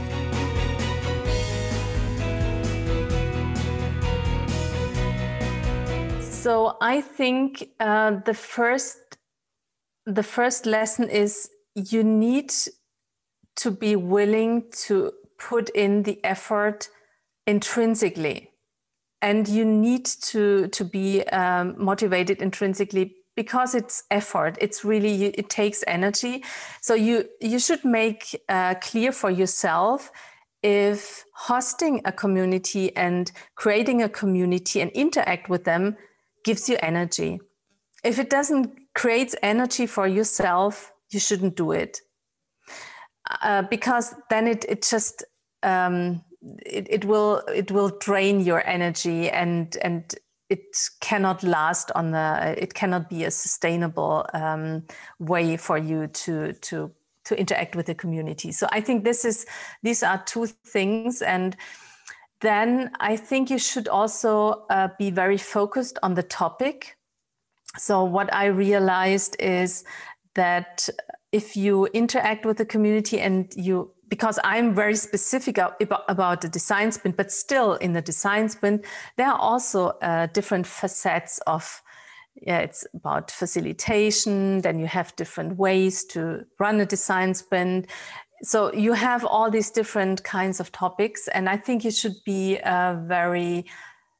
So 6.21 6.77
I 6.81 7.01
think 7.01 7.69
uh, 7.79 8.19
the 8.25 8.33
first 8.33 8.97
the 10.05 10.23
first 10.23 10.65
lesson 10.65 11.09
is 11.09 11.49
you 11.75 12.03
need 12.03 12.51
to 13.57 13.71
be 13.71 13.95
willing 13.95 14.63
to 14.85 15.11
put 15.37 15.69
in 15.69 16.03
the 16.03 16.23
effort 16.23 16.89
intrinsically 17.45 18.49
and 19.21 19.47
you 19.47 19.65
need 19.65 20.05
to 20.05 20.67
to 20.69 20.85
be 20.85 21.23
um, 21.27 21.75
motivated 21.77 22.41
intrinsically 22.41 23.15
because 23.35 23.75
it's 23.75 24.03
effort 24.11 24.57
it's 24.59 24.83
really 24.83 25.25
it 25.25 25.49
takes 25.49 25.83
energy. 25.87 26.43
So 26.81 26.93
you 26.93 27.25
you 27.41 27.59
should 27.59 27.83
make 27.85 28.39
uh, 28.49 28.75
clear 28.75 29.11
for 29.11 29.31
yourself 29.31 30.11
if 30.61 31.23
hosting 31.35 32.01
a 32.05 32.11
community 32.11 32.95
and 32.95 33.31
creating 33.55 34.03
a 34.03 34.09
community 34.09 34.81
and 34.81 34.91
interact 34.91 35.49
with 35.49 35.63
them 35.63 35.95
gives 36.43 36.67
you 36.67 36.77
energy. 36.81 37.39
If 38.03 38.19
it 38.19 38.29
doesn't 38.29 38.77
create 38.93 39.35
energy 39.41 39.85
for 39.85 40.07
yourself 40.07 40.91
you 41.11 41.19
shouldn't 41.19 41.55
do 41.55 41.71
it. 41.71 42.01
Uh, 43.41 43.63
because 43.63 44.15
then 44.29 44.47
it, 44.47 44.65
it 44.67 44.81
just 44.81 45.23
um, 45.63 46.23
it, 46.65 46.87
it 46.89 47.05
will 47.05 47.43
it 47.53 47.71
will 47.71 47.89
drain 47.99 48.41
your 48.41 48.65
energy 48.67 49.29
and 49.29 49.77
and 49.81 50.15
it 50.49 50.75
cannot 50.99 51.43
last 51.43 51.91
on 51.93 52.11
the 52.11 52.55
it 52.57 52.73
cannot 52.73 53.09
be 53.09 53.23
a 53.23 53.31
sustainable 53.31 54.25
um, 54.33 54.83
way 55.19 55.57
for 55.57 55.77
you 55.77 56.07
to 56.07 56.53
to 56.53 56.91
to 57.25 57.39
interact 57.39 57.75
with 57.75 57.85
the 57.85 57.95
community. 57.95 58.51
So 58.51 58.67
i 58.71 58.81
think 58.81 59.03
this 59.03 59.25
is 59.25 59.45
these 59.83 60.03
are 60.03 60.23
two 60.25 60.47
things. 60.47 61.21
And 61.21 61.55
then 62.41 62.91
i 62.99 63.15
think 63.15 63.49
you 63.49 63.59
should 63.59 63.87
also 63.87 64.65
uh, 64.69 64.89
be 64.97 65.11
very 65.11 65.37
focused 65.37 65.99
on 66.01 66.15
the 66.15 66.23
topic. 66.23 66.97
So 67.77 68.03
what 68.03 68.33
i 68.33 68.45
realized 68.45 69.35
is 69.39 69.83
that 70.35 70.89
if 71.31 71.55
you 71.55 71.85
interact 71.87 72.45
with 72.45 72.57
the 72.57 72.65
community 72.65 73.19
and 73.19 73.53
you 73.55 73.91
because 74.09 74.39
I'm 74.43 74.73
very 74.73 74.95
specific 74.95 75.57
about 75.57 76.41
the 76.41 76.49
design 76.49 76.91
sprint, 76.91 77.15
but 77.15 77.31
still 77.31 77.75
in 77.75 77.93
the 77.93 78.01
design 78.01 78.49
sprint, 78.49 78.85
there 79.17 79.27
are 79.27 79.37
also 79.39 79.89
uh, 80.01 80.27
different 80.27 80.67
facets 80.67 81.39
of 81.47 81.81
yeah, 82.41 82.59
it's 82.59 82.87
about 82.93 83.31
facilitation. 83.31 84.61
Then 84.61 84.79
you 84.79 84.87
have 84.87 85.15
different 85.15 85.57
ways 85.57 86.05
to 86.05 86.45
run 86.57 86.79
a 86.79 86.85
design 86.85 87.33
sprint. 87.33 87.87
So 88.41 88.71
you 88.73 88.93
have 88.93 89.25
all 89.25 89.51
these 89.51 89.69
different 89.69 90.23
kinds 90.23 90.61
of 90.61 90.71
topics, 90.71 91.27
and 91.27 91.49
I 91.49 91.57
think 91.57 91.83
you 91.83 91.91
should 91.91 92.15
be 92.25 92.57
uh, 92.59 92.95
very 93.05 93.65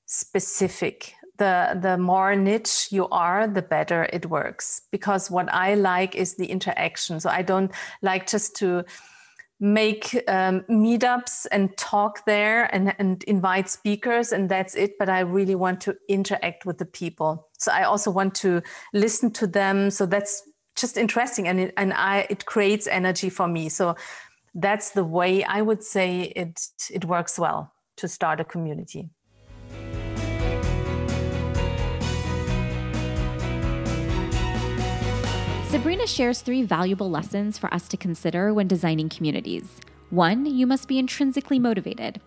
specific 0.06 1.14
the 1.38 1.80
the 1.82 1.98
more 1.98 2.36
niche 2.36 2.90
you 2.92 3.08
are 3.10 3.48
the 3.48 3.62
better 3.62 4.10
it 4.12 4.26
works 4.26 4.82
because 4.92 5.32
what 5.32 5.48
i 5.54 5.74
like 5.74 6.16
is 6.16 6.36
the 6.36 6.48
interaction 6.48 7.20
so 7.20 7.30
i 7.30 7.42
don't 7.42 7.72
like 8.02 8.28
just 8.28 8.56
to 8.56 8.84
make 9.60 10.16
um, 10.28 10.62
meetups 10.70 11.46
and 11.52 11.76
talk 11.78 12.26
there 12.26 12.74
and, 12.74 12.96
and 12.98 13.24
invite 13.24 13.70
speakers 13.70 14.32
and 14.32 14.50
that's 14.50 14.76
it. 14.76 14.98
But 14.98 15.10
i 15.10 15.20
really 15.20 15.56
want 15.56 15.82
to 15.82 15.98
interact 16.08 16.66
with 16.66 16.78
the 16.78 16.86
people. 16.86 17.48
So 17.58 17.72
i 17.72 17.84
also 17.84 18.12
want 18.12 18.36
to 18.36 18.62
listen 18.94 19.32
to 19.32 19.48
them. 19.48 19.92
So 19.92 20.06
that's 20.06 20.44
just 20.76 20.98
interesting 20.98 21.48
and 21.48 21.60
it, 21.60 21.74
and 21.76 21.94
i 21.94 22.26
it 22.30 22.46
creates 22.46 22.88
energy 22.88 23.30
for 23.30 23.48
me. 23.48 23.70
So 23.70 23.96
that's 24.56 24.92
the 24.92 25.04
way 25.04 25.44
i 25.44 25.62
would 25.62 25.84
say 25.84 26.34
it 26.36 26.60
it 26.92 27.06
works 27.06 27.38
well 27.38 27.72
to 27.98 28.08
start 28.08 28.40
a 28.40 28.44
community 28.44 29.10
Sabrina 35.70 36.08
shares 36.08 36.42
three 36.42 36.64
valuable 36.64 37.12
lessons 37.12 37.60
for 37.60 37.72
us 37.72 37.88
to 37.90 37.96
consider 37.96 38.52
when 38.52 38.68
designing 38.68 39.08
communities. 39.08 39.80
One, 40.10 40.48
you 40.48 40.66
must 40.66 40.88
be 40.88 40.98
intrinsically 40.98 41.60
motivated. 41.60 42.20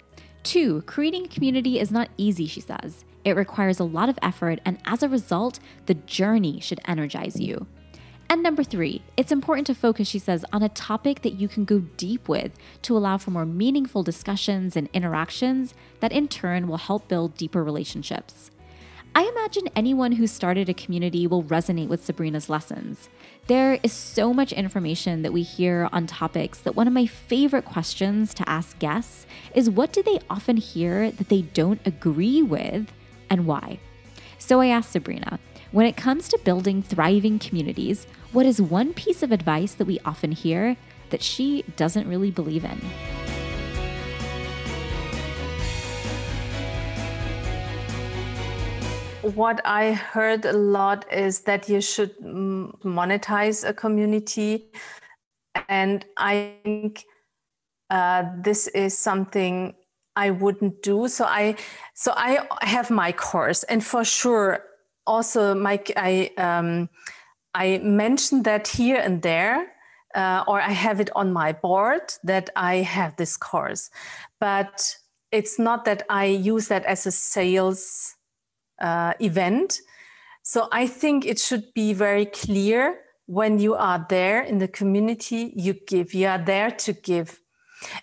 Two, 0.45 0.83
creating 0.83 1.25
a 1.25 1.29
community 1.29 1.81
is 1.81 1.91
not 1.91 2.09
easy, 2.17 2.47
she 2.47 2.61
says. 2.61 3.05
It 3.25 3.35
requires 3.35 3.81
a 3.81 3.85
lot 3.85 4.09
of 4.09 4.17
effort, 4.23 4.61
and 4.65 4.79
as 4.87 5.03
a 5.03 5.09
result, 5.09 5.59
the 5.87 5.95
journey 5.95 6.61
should 6.61 6.79
energize 6.87 7.41
you. 7.41 7.67
And 8.31 8.45
number 8.45 8.63
three, 8.63 9.03
it's 9.17 9.33
important 9.33 9.67
to 9.67 9.75
focus, 9.75 10.07
she 10.07 10.21
says, 10.21 10.45
on 10.53 10.63
a 10.63 10.69
topic 10.69 11.23
that 11.23 11.35
you 11.35 11.49
can 11.49 11.65
go 11.65 11.81
deep 11.81 12.29
with 12.29 12.53
to 12.83 12.97
allow 12.97 13.19
for 13.19 13.33
more 13.33 13.45
meaningful 13.45 14.05
discussions 14.05 14.77
and 14.77 14.89
interactions 14.93 15.75
that 15.99 16.13
in 16.13 16.29
turn 16.29 16.69
will 16.69 16.77
help 16.77 17.09
build 17.09 17.37
deeper 17.37 17.65
relationships. 17.65 18.53
I 19.15 19.25
imagine 19.25 19.69
anyone 19.77 20.13
who 20.13 20.27
started 20.27 20.71
a 20.71 20.75
community 20.75 21.27
will 21.27 21.45
resonate 21.45 21.89
with 21.89 22.03
Sabrina's 22.03 22.49
lessons. 22.49 23.11
There 23.49 23.81
is 23.83 23.93
so 23.93 24.33
much 24.33 24.53
information 24.53 25.23
that 25.23 25.33
we 25.33 25.43
hear 25.43 25.89
on 25.91 26.07
topics 26.07 26.61
that 26.61 26.77
one 26.77 26.87
of 26.87 26.93
my 26.93 27.07
favorite 27.07 27.65
questions 27.65 28.33
to 28.35 28.49
ask 28.49 28.79
guests 28.79 29.27
is 29.53 29.69
what 29.69 29.93
do 29.93 30.01
they 30.01 30.21
often 30.31 30.59
hear 30.59 31.11
that 31.11 31.29
they 31.29 31.43
don't 31.43 31.81
agree 31.85 32.41
with 32.41 32.93
and 33.29 33.45
why? 33.45 33.81
So 34.39 34.61
I 34.61 34.69
asked 34.69 34.93
Sabrina, 34.93 35.41
when 35.73 35.87
it 35.87 35.97
comes 35.97 36.29
to 36.29 36.39
building 36.45 36.83
thriving 36.83 37.41
communities, 37.41 38.07
what 38.31 38.47
is 38.47 38.63
one 38.63 38.95
piece 38.95 39.25
of 39.25 39.33
advice 39.33 39.75
that 39.75 39.87
we 39.87 39.99
often 40.05 40.31
hear 40.31 40.77
that 41.11 41.23
she 41.23 41.65
doesn't 41.77 42.09
really 42.09 42.31
believe 42.31 42.65
in? 42.65 42.81
What 49.23 49.61
I 49.65 49.93
heard 49.93 50.45
a 50.45 50.53
lot 50.53 51.11
is 51.13 51.41
that 51.43 51.69
you 51.69 51.81
should 51.81 52.19
monetize 52.21 53.67
a 53.67 53.73
community. 53.73 54.73
And 55.69 56.05
I 56.17 56.55
think 56.65 57.05
uh, 57.91 58.25
this 58.43 58.69
is 58.69 58.99
something 58.99 59.75
I 60.17 60.31
wouldn't 60.31 60.83
do. 60.83 61.09
So 61.09 61.25
I, 61.25 61.57
so 61.95 62.13
I 62.17 62.47
have 62.63 62.91
my 62.91 63.13
course, 63.13 63.63
and 63.65 63.85
for 63.85 64.05
sure, 64.05 64.65
also 65.07 65.55
Mike, 65.55 65.93
I 65.97 66.31
um, 66.37 66.89
I 67.55 67.79
mentioned 67.79 68.45
that 68.45 68.69
here 68.69 68.97
and 68.97 69.23
there, 69.23 69.73
uh, 70.15 70.45
or 70.47 70.61
I 70.61 70.71
have 70.71 71.01
it 71.01 71.11
on 71.15 71.33
my 71.33 71.53
board 71.53 72.15
that 72.25 72.51
I 72.57 72.77
have 72.77 73.17
this 73.17 73.37
course, 73.37 73.91
but 74.41 74.97
it's 75.31 75.59
not 75.59 75.85
that 75.85 76.05
I 76.09 76.27
use 76.27 76.69
that 76.69 76.85
as 76.85 77.07
a 77.07 77.11
sales 77.11 78.15
uh, 78.83 79.15
event. 79.21 79.81
So 80.43 80.69
I 80.73 80.87
think 80.87 81.25
it 81.25 81.39
should 81.39 81.73
be 81.75 81.93
very 81.93 82.27
clear 82.27 82.99
when 83.27 83.59
you 83.59 83.75
are 83.75 84.05
there 84.09 84.43
in 84.43 84.59
the 84.59 84.69
community, 84.69 85.53
you 85.57 85.75
give, 85.87 86.13
you 86.13 86.27
are 86.27 86.45
there 86.45 86.71
to 86.71 86.93
give. 86.93 87.41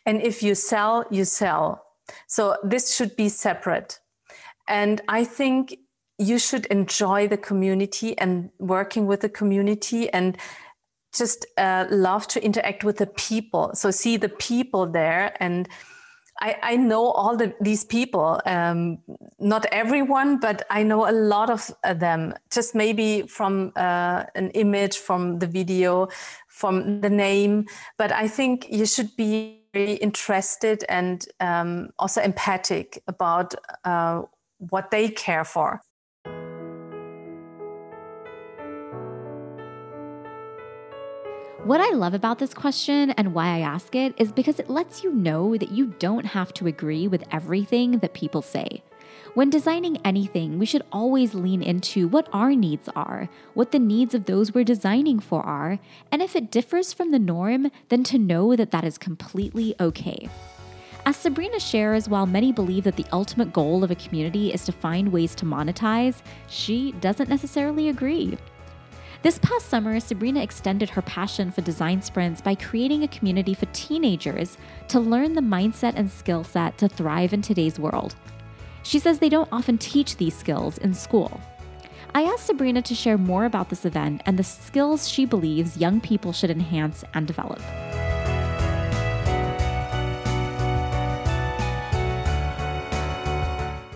And 0.05 0.21
if 0.21 0.41
you 0.41 0.55
sell, 0.55 1.05
you 1.11 1.25
sell. 1.25 1.85
So 2.27 2.57
this 2.63 2.95
should 2.95 3.15
be 3.15 3.29
separate. 3.29 3.99
And 4.67 5.01
I 5.07 5.23
think 5.25 5.75
you 6.17 6.39
should 6.39 6.65
enjoy 6.67 7.27
the 7.27 7.37
community 7.37 8.17
and 8.17 8.49
working 8.59 9.05
with 9.07 9.21
the 9.21 9.29
community 9.29 10.09
and 10.09 10.37
just 11.13 11.45
uh, 11.57 11.85
love 11.89 12.27
to 12.27 12.43
interact 12.43 12.83
with 12.83 12.97
the 12.97 13.07
people. 13.07 13.71
So 13.73 13.91
see 13.91 14.17
the 14.17 14.29
people 14.29 14.85
there 14.85 15.35
and 15.39 15.67
I, 16.41 16.57
I 16.63 16.75
know 16.77 17.09
all 17.09 17.35
the, 17.35 17.53
these 17.59 17.83
people, 17.83 18.39
um, 18.45 18.99
not 19.39 19.65
everyone, 19.71 20.39
but 20.39 20.65
I 20.69 20.83
know 20.83 21.09
a 21.09 21.11
lot 21.11 21.49
of 21.49 21.69
uh, 21.83 21.93
them, 21.93 22.33
just 22.49 22.75
maybe 22.75 23.23
from 23.23 23.71
uh, 23.75 24.23
an 24.35 24.49
image, 24.51 24.97
from 24.97 25.39
the 25.39 25.47
video, 25.47 26.07
from 26.47 27.01
the 27.01 27.09
name. 27.09 27.65
But 27.97 28.11
I 28.11 28.27
think 28.27 28.67
you 28.69 28.85
should 28.85 29.15
be 29.17 29.63
very 29.73 29.93
interested 29.95 30.85
and 30.89 31.25
um, 31.39 31.89
also 31.99 32.21
empathic 32.21 33.03
about 33.07 33.53
uh, 33.83 34.23
what 34.57 34.91
they 34.91 35.09
care 35.09 35.43
for. 35.43 35.81
What 41.65 41.81
I 41.81 41.91
love 41.91 42.13
about 42.13 42.39
this 42.39 42.53
question 42.53 43.11
and 43.11 43.33
why 43.33 43.47
I 43.47 43.59
ask 43.59 43.93
it 43.93 44.13
is 44.17 44.31
because 44.31 44.59
it 44.59 44.69
lets 44.69 45.03
you 45.03 45.13
know 45.13 45.57
that 45.57 45.71
you 45.71 45.87
don't 45.99 46.25
have 46.25 46.53
to 46.53 46.67
agree 46.67 47.05
with 47.09 47.25
everything 47.33 47.99
that 47.99 48.13
people 48.13 48.41
say. 48.41 48.81
When 49.33 49.49
designing 49.49 49.97
anything, 50.05 50.57
we 50.57 50.65
should 50.65 50.83
always 50.91 51.33
lean 51.33 51.61
into 51.61 52.07
what 52.07 52.29
our 52.31 52.55
needs 52.55 52.87
are, 52.95 53.27
what 53.55 53.71
the 53.71 53.77
needs 53.77 54.15
of 54.15 54.25
those 54.25 54.53
we're 54.53 54.63
designing 54.63 55.19
for 55.19 55.43
are, 55.43 55.79
and 56.13 56.21
if 56.21 56.33
it 56.33 56.49
differs 56.49 56.93
from 56.93 57.11
the 57.11 57.19
norm, 57.19 57.69
then 57.89 58.05
to 58.05 58.17
know 58.17 58.55
that 58.55 58.71
that 58.71 58.85
is 58.85 58.97
completely 58.97 59.75
okay. 59.81 60.29
As 61.05 61.17
Sabrina 61.17 61.59
shares, 61.59 62.07
while 62.07 62.25
many 62.25 62.53
believe 62.53 62.85
that 62.85 62.95
the 62.95 63.05
ultimate 63.11 63.51
goal 63.51 63.83
of 63.83 63.91
a 63.91 63.95
community 63.95 64.53
is 64.53 64.63
to 64.63 64.71
find 64.71 65.11
ways 65.11 65.35
to 65.35 65.45
monetize, 65.45 66.21
she 66.47 66.93
doesn't 66.93 67.29
necessarily 67.29 67.89
agree. 67.89 68.37
This 69.21 69.37
past 69.39 69.67
summer, 69.67 69.99
Sabrina 69.99 70.41
extended 70.41 70.89
her 70.91 71.01
passion 71.01 71.51
for 71.51 71.59
design 71.59 72.01
sprints 72.01 72.39
by 72.39 72.55
creating 72.55 73.03
a 73.03 73.07
community 73.09 73.53
for 73.53 73.65
teenagers 73.73 74.57
to 74.87 75.01
learn 75.01 75.33
the 75.33 75.41
mindset 75.41 75.95
and 75.97 76.09
skill 76.09 76.45
set 76.45 76.77
to 76.77 76.87
thrive 76.87 77.33
in 77.33 77.41
today's 77.41 77.77
world. 77.77 78.15
She 78.83 78.97
says 78.97 79.19
they 79.19 79.27
don't 79.27 79.51
often 79.51 79.77
teach 79.77 80.15
these 80.15 80.37
skills 80.37 80.77
in 80.77 80.93
school. 80.93 81.41
I 82.15 82.23
asked 82.23 82.45
Sabrina 82.45 82.81
to 82.83 82.95
share 82.95 83.17
more 83.17 83.43
about 83.43 83.69
this 83.69 83.83
event 83.83 84.21
and 84.25 84.39
the 84.39 84.43
skills 84.43 85.09
she 85.09 85.25
believes 85.25 85.75
young 85.75 85.99
people 85.99 86.31
should 86.31 86.49
enhance 86.49 87.03
and 87.13 87.27
develop. 87.27 87.59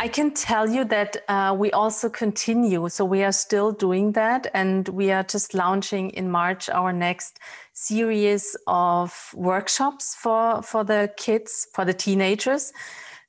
I 0.03 0.09
can 0.09 0.31
tell 0.31 0.69
you 0.69 0.83
that 0.83 1.15
uh, 1.29 1.55
we 1.57 1.71
also 1.71 2.09
continue. 2.09 2.89
So 2.89 3.05
we 3.05 3.23
are 3.23 3.31
still 3.31 3.71
doing 3.71 4.11
that. 4.11 4.51
And 4.53 4.89
we 4.89 5.11
are 5.11 5.23
just 5.23 5.53
launching 5.53 6.09
in 6.09 6.29
March 6.29 6.69
our 6.69 6.91
next 6.91 7.39
series 7.71 8.57
of 8.67 9.33
workshops 9.33 10.13
for, 10.13 10.61
for 10.61 10.83
the 10.83 11.09
kids, 11.15 11.69
for 11.71 11.85
the 11.85 11.93
teenagers. 11.93 12.73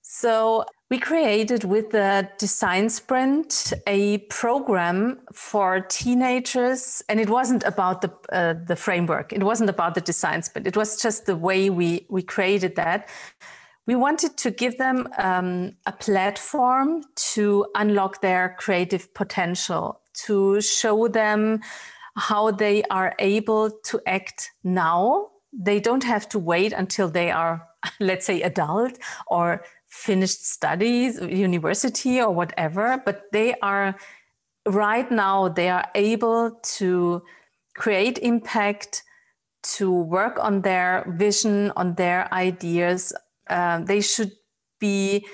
So 0.03 0.65
we 0.91 0.99
created 0.99 1.63
with 1.63 1.91
the 1.91 2.29
Design 2.39 2.91
Sprint 2.91 3.73
a 3.87 4.19
program 4.19 5.21
for 5.33 5.79
teenagers, 5.79 7.05
and 7.09 7.21
it 7.21 7.31
wasn't 7.31 7.63
about 7.65 8.03
the 8.03 8.13
uh, 8.33 8.55
the 8.67 8.77
framework. 8.77 9.33
It 9.33 9.43
wasn't 9.43 9.71
about 9.71 9.95
the 9.95 10.01
Design 10.01 10.43
Sprint. 10.43 10.67
It 10.67 10.77
was 10.77 11.01
just 11.01 11.27
the 11.27 11.37
way 11.37 11.71
we 11.71 12.07
we 12.11 12.23
created 12.23 12.77
that 12.77 13.09
we 13.87 13.95
wanted 13.95 14.37
to 14.39 14.51
give 14.51 14.79
them 14.79 15.09
um, 15.19 15.77
a 15.87 15.93
platform 15.93 17.05
to 17.15 17.67
unlock 17.75 18.21
their 18.21 18.57
creative 18.59 19.13
potential, 19.15 20.01
to 20.27 20.61
show 20.61 21.09
them 21.09 21.61
how 22.17 22.51
they 22.51 22.83
are 22.85 23.15
able 23.19 23.71
to 23.71 24.01
act 24.07 24.51
now. 24.63 25.29
They 25.53 25.81
don't 25.81 26.05
have 26.05 26.29
to 26.31 26.39
wait 26.39 26.73
until 26.73 27.09
they 27.09 27.31
are, 27.31 27.67
let's 28.01 28.27
say, 28.27 28.41
adult 28.43 28.99
or 29.27 29.65
finished 29.89 30.47
studies, 30.47 31.21
university 31.21 32.21
or 32.21 32.31
whatever, 32.31 33.01
but 33.05 33.25
they 33.33 33.55
are 33.61 33.95
right 34.67 35.11
now, 35.11 35.49
they 35.49 35.69
are 35.69 35.87
able 35.95 36.59
to 36.79 37.23
create 37.75 38.19
impact, 38.19 39.03
to 39.65 39.91
work 39.91 40.39
on 40.39 40.61
their 40.61 41.05
vision, 41.17 41.73
on 41.77 41.95
their 41.95 42.33
ideas, 42.33 43.15
um, 43.49 43.87
they 43.87 44.01
should 44.01 44.33
be 44.81 45.27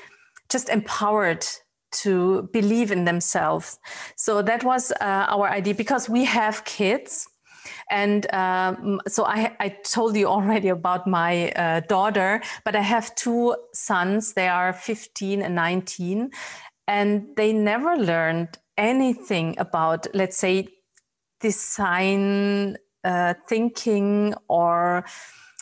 just 0.49 0.69
empowered 0.69 1.47
to 1.93 2.49
believe 2.53 2.93
in 2.93 3.05
themselves. 3.05 3.79
So 4.17 4.43
that 4.43 4.65
was 4.65 4.93
uh, 4.93 5.27
our 5.29 5.49
idea 5.49 5.75
because 5.75 6.09
we 6.09 6.25
have 6.25 6.65
kids. 6.65 7.27
And 7.91 8.33
um, 8.33 9.01
so 9.09 9.25
I, 9.25 9.57
I, 9.61 9.69
told 9.85 10.17
you 10.17 10.27
already 10.37 10.69
about 10.69 11.07
my 11.07 11.51
uh, 11.53 11.81
daughter, 11.81 12.43
but 12.65 12.77
I 12.77 12.81
have 12.81 13.15
two 13.17 13.57
sons. 13.73 14.35
They 14.35 14.49
are 14.49 14.73
15 14.73 15.43
and 15.43 15.55
19. 15.55 16.31
and 16.89 17.29
they 17.37 17.53
never 17.53 17.97
learned 17.97 18.59
anything 18.77 19.55
about, 19.59 20.07
let's 20.15 20.37
say, 20.37 20.69
design 21.41 22.77
uh, 23.05 23.35
thinking 23.49 24.35
or 24.49 25.05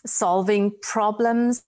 solving 0.07 0.73
problems, 0.83 1.65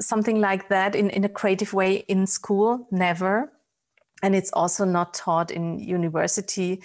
something 0.00 0.40
like 0.40 0.68
that 0.68 0.94
in, 0.94 1.10
in 1.10 1.24
a 1.24 1.28
creative 1.28 1.72
way 1.72 1.96
in 2.08 2.26
school, 2.26 2.86
never 2.90 3.52
and 4.22 4.36
it's 4.36 4.52
also 4.52 4.84
not 4.84 5.14
taught 5.14 5.50
in 5.50 5.78
university. 5.78 6.82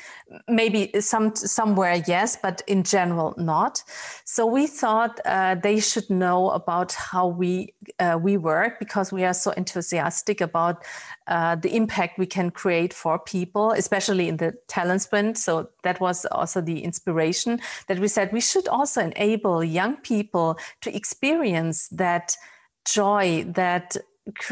Maybe 0.47 0.91
some 0.99 1.35
somewhere 1.35 2.03
yes 2.07 2.37
but 2.41 2.61
in 2.67 2.83
general 2.83 3.35
not. 3.37 3.83
So 4.25 4.45
we 4.45 4.67
thought 4.67 5.19
uh, 5.25 5.55
they 5.55 5.79
should 5.79 6.09
know 6.09 6.49
about 6.49 6.93
how 6.93 7.27
we 7.27 7.73
uh, 7.99 8.19
we 8.21 8.37
work 8.37 8.79
because 8.79 9.13
we 9.13 9.23
are 9.23 9.33
so 9.33 9.51
enthusiastic 9.51 10.41
about 10.41 10.83
uh, 11.27 11.55
the 11.55 11.75
impact 11.75 12.17
we 12.17 12.25
can 12.25 12.49
create 12.49 12.93
for 12.93 13.19
people 13.19 13.71
especially 13.71 14.27
in 14.27 14.37
the 14.37 14.53
talent 14.67 15.03
sprint. 15.03 15.37
So 15.37 15.69
that 15.83 15.99
was 15.99 16.25
also 16.25 16.59
the 16.61 16.83
inspiration 16.83 17.59
that 17.87 17.99
we 17.99 18.07
said 18.07 18.33
we 18.33 18.41
should 18.41 18.67
also 18.67 19.01
enable 19.01 19.63
young 19.63 19.97
people 19.97 20.57
to 20.81 20.95
experience 20.95 21.87
that 21.89 22.35
joy 22.85 23.45
that 23.47 23.95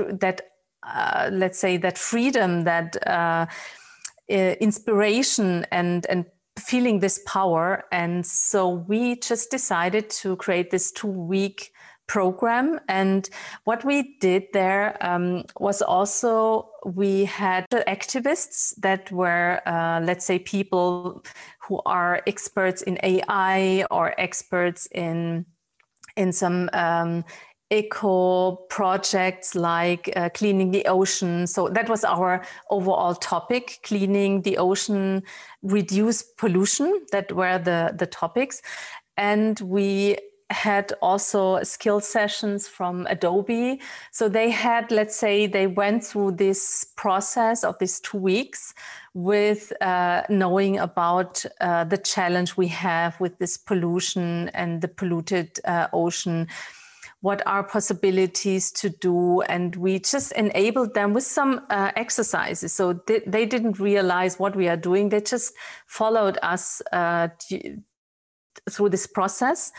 that 0.10 0.42
uh, 0.86 1.30
let's 1.32 1.60
say 1.60 1.78
that 1.78 1.98
freedom 1.98 2.64
that 2.64 2.96
uh, 3.08 3.46
inspiration 4.28 5.66
and 5.72 6.06
and 6.08 6.26
feeling 6.58 7.00
this 7.00 7.20
power. 7.26 7.84
And 7.92 8.26
so 8.26 8.70
we 8.70 9.18
just 9.18 9.52
decided 9.52 10.10
to 10.22 10.36
create 10.38 10.72
this 10.72 10.92
two 10.92 11.08
week 11.08 11.72
program. 12.08 12.80
And 12.88 13.28
what 13.64 13.84
we 13.84 14.18
did 14.20 14.44
there 14.54 14.98
um, 15.02 15.44
was 15.60 15.82
also 15.82 16.70
we 16.86 17.26
had 17.26 17.66
activists 17.72 18.74
that 18.78 19.12
were 19.12 19.62
uh, 19.66 20.02
let's 20.04 20.26
say 20.26 20.40
people 20.40 21.24
who 21.60 21.82
are 21.86 22.22
experts 22.28 22.84
in 22.84 23.00
ai 23.02 23.86
or 23.90 24.14
experts 24.20 24.88
in 24.92 25.46
in 26.16 26.32
some 26.32 26.70
um, 26.74 27.26
eco 27.72 28.56
projects 28.70 29.56
like 29.56 30.12
uh, 30.16 30.30
cleaning 30.30 30.72
the 30.72 30.86
ocean. 30.86 31.48
So 31.48 31.68
that 31.70 31.90
was 31.90 32.04
our 32.04 32.44
overall 32.70 33.16
topic, 33.16 33.80
cleaning 33.84 34.44
the 34.44 34.58
ocean, 34.58 35.24
reduce 35.64 36.22
pollution. 36.22 37.06
That 37.12 37.32
were 37.32 37.58
the, 37.58 37.94
the 37.98 38.06
topics. 38.06 38.62
And 39.18 39.60
we 39.62 40.18
had 40.52 40.94
also 41.02 41.64
skill 41.64 42.00
sessions 42.00 42.68
from 42.68 43.08
Adobe. 43.08 43.82
So 44.12 44.30
they 44.30 44.52
had, 44.52 44.92
let's 44.92 45.16
say, 45.16 45.48
they 45.48 45.66
went 45.66 46.04
through 46.04 46.34
this 46.34 46.86
process 46.96 47.64
of 47.64 47.80
these 47.80 48.00
two 48.00 48.18
weeks 48.20 48.76
with 49.16 49.74
uh, 49.82 50.22
knowing 50.30 50.78
about 50.78 51.44
uh, 51.62 51.86
the 51.86 51.98
challenge 51.98 52.58
we 52.58 52.68
have 52.68 53.20
with 53.20 53.40
this 53.40 53.58
pollution 53.58 54.50
and 54.50 54.82
the 54.82 54.88
polluted 54.88 55.60
uh, 55.66 55.88
ocean 55.94 56.48
what 57.26 57.42
are 57.48 57.64
possibilities 57.64 58.72
to 58.72 58.88
do 58.88 59.42
and 59.42 59.76
we 59.78 59.98
just 59.98 60.32
enabled 60.34 60.94
them 60.94 61.12
with 61.12 61.24
some 61.24 61.66
uh, 61.72 61.92
exercises. 61.96 62.72
So 62.72 63.02
they, 63.08 63.22
they, 63.26 63.48
didn't 63.48 63.80
realize 63.80 64.38
what 64.38 64.56
we 64.56 64.68
are 64.68 64.78
doing. 64.78 65.10
They 65.10 65.22
just 65.22 65.56
followed 65.88 66.38
us 66.44 66.84
uh, 66.92 67.30
through 68.70 68.90
this 68.90 69.08
process 69.08 69.72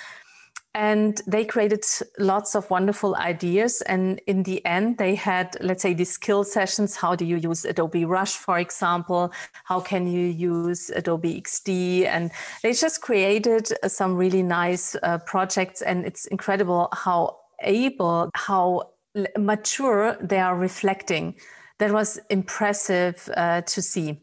and 0.77 1.23
they 1.27 1.43
created 1.43 1.83
lots 2.19 2.55
of 2.55 2.69
wonderful 2.69 3.17
ideas. 3.17 3.81
And 3.81 4.21
in 4.27 4.43
the 4.43 4.65
end 4.67 4.99
they 4.99 5.15
had 5.15 5.57
let's 5.63 5.83
say 5.83 5.95
these 5.95 6.13
skill 6.13 6.45
sessions. 6.45 6.97
How 6.97 7.17
do 7.17 7.25
you 7.25 7.39
use 7.39 7.65
adobe 7.65 8.05
rush 8.05 8.35
for 8.37 8.59
example? 8.59 9.33
How 9.65 9.81
can 9.81 10.07
you 10.07 10.27
use 10.27 10.91
adobe 10.91 11.41
xd 11.41 12.05
and 12.05 12.31
they 12.63 12.75
just 12.75 13.01
created 13.01 13.73
some 13.87 14.17
really 14.17 14.43
nice 14.43 14.95
uh, 15.03 15.19
projects. 15.19 15.81
And 15.81 16.05
it's 16.05 16.27
incredible 16.27 16.91
how 16.93 17.39
able 17.63 18.31
how 18.35 18.91
mature 19.39 20.19
they 20.21 20.41
are 20.41 20.57
reflecting. 20.57 21.37
That 21.79 21.91
was 21.91 22.21
impressive 22.29 23.31
uh, 23.35 23.63
to 23.63 23.81
see. 23.81 24.21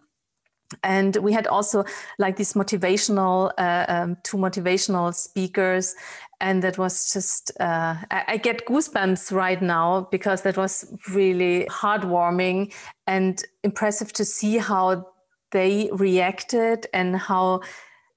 And 0.83 1.15
we 1.17 1.33
had 1.33 1.47
also 1.47 1.83
like 2.17 2.37
these 2.37 2.53
motivational 2.53 3.51
uh, 3.57 3.85
um, 3.87 4.17
two 4.23 4.37
motivational 4.37 5.13
speakers 5.13 5.95
and 6.43 6.61
that 6.61 6.77
was 6.77 7.11
just 7.13 7.51
uh, 7.61 7.95
I, 8.11 8.23
I, 8.27 8.37
get 8.37 8.67
goosebumps 8.67 9.31
right 9.31 9.61
now 9.61 10.09
because 10.11 10.41
that 10.41 10.57
was 10.57 10.93
really 11.13 11.65
heartwarming 11.71 12.73
and 13.07 13.41
impressive 13.63 14.11
to 14.13 14.25
see 14.25 14.57
how 14.57 15.07
they 15.51 15.89
reacted 15.93 16.87
and 16.93 17.15
how 17.15 17.61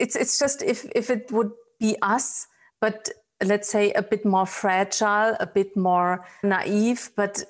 it's 0.01 0.17
it's 0.17 0.39
just 0.41 0.63
if 0.63 0.85
if 0.95 1.09
it 1.09 1.31
would 1.31 1.53
be 1.79 1.97
us 2.03 2.49
but 2.81 3.09
let's 3.45 3.69
say 3.69 3.93
a 3.93 4.03
bit 4.03 4.25
more 4.25 4.47
fragile 4.47 5.37
a 5.39 5.47
bit 5.47 5.77
more 5.77 6.27
naive 6.43 7.11
but 7.17 7.45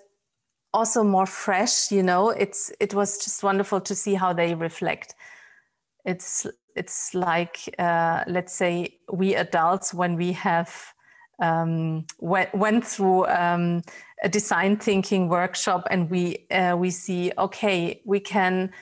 also 0.75 1.03
more 1.03 1.27
fresh 1.27 1.91
you 1.91 2.03
know 2.03 2.29
it's 2.29 2.71
it 2.81 2.93
was 2.93 3.17
just 3.25 3.43
wonderful 3.43 3.81
to 3.81 3.95
see 3.95 4.15
how 4.15 4.33
they 4.33 4.55
reflect. 4.55 5.15
It's 6.05 6.47
it's 6.77 7.15
like 7.15 7.75
uh, 7.79 8.23
let's 8.27 8.53
say 8.53 8.99
we 9.13 9.35
adults 9.35 9.95
when 9.95 10.17
we 10.17 10.33
have 10.33 10.93
um, 11.39 12.07
went, 12.21 12.55
went 12.55 12.87
through 12.87 13.27
um, 13.27 13.83
a 14.23 14.29
design 14.29 14.77
thinking 14.77 15.29
workshop 15.29 15.87
and 15.91 16.11
we 16.11 16.47
uh, 16.51 16.77
we 16.77 16.91
see 16.91 17.33
okay 17.39 18.01
we 18.05 18.21
can 18.21 18.73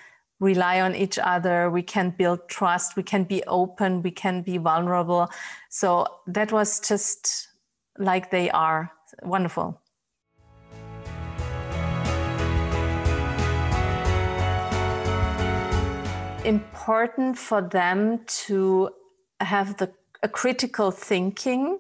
rely 0.41 0.81
on 0.81 0.95
each 0.95 1.19
other 1.19 1.71
we 1.71 1.83
can 1.83 2.11
build 2.11 2.49
trust 2.49 2.97
we 2.97 3.03
can 3.03 3.25
be 3.25 3.43
open 3.47 4.03
we 4.03 4.11
can 4.11 4.43
be 4.43 4.59
vulnerable. 4.59 5.31
So 5.71 6.07
that 6.27 6.53
was 6.53 6.81
just 6.81 7.49
like 7.99 8.31
they 8.31 8.51
are. 8.51 8.91
Wonderful 9.23 9.81
important 16.45 17.39
for 17.39 17.63
them 17.63 18.21
to 18.27 18.91
have 19.41 19.77
the 19.79 19.93
a 20.25 20.29
critical 20.29 20.91
thinking 20.91 21.79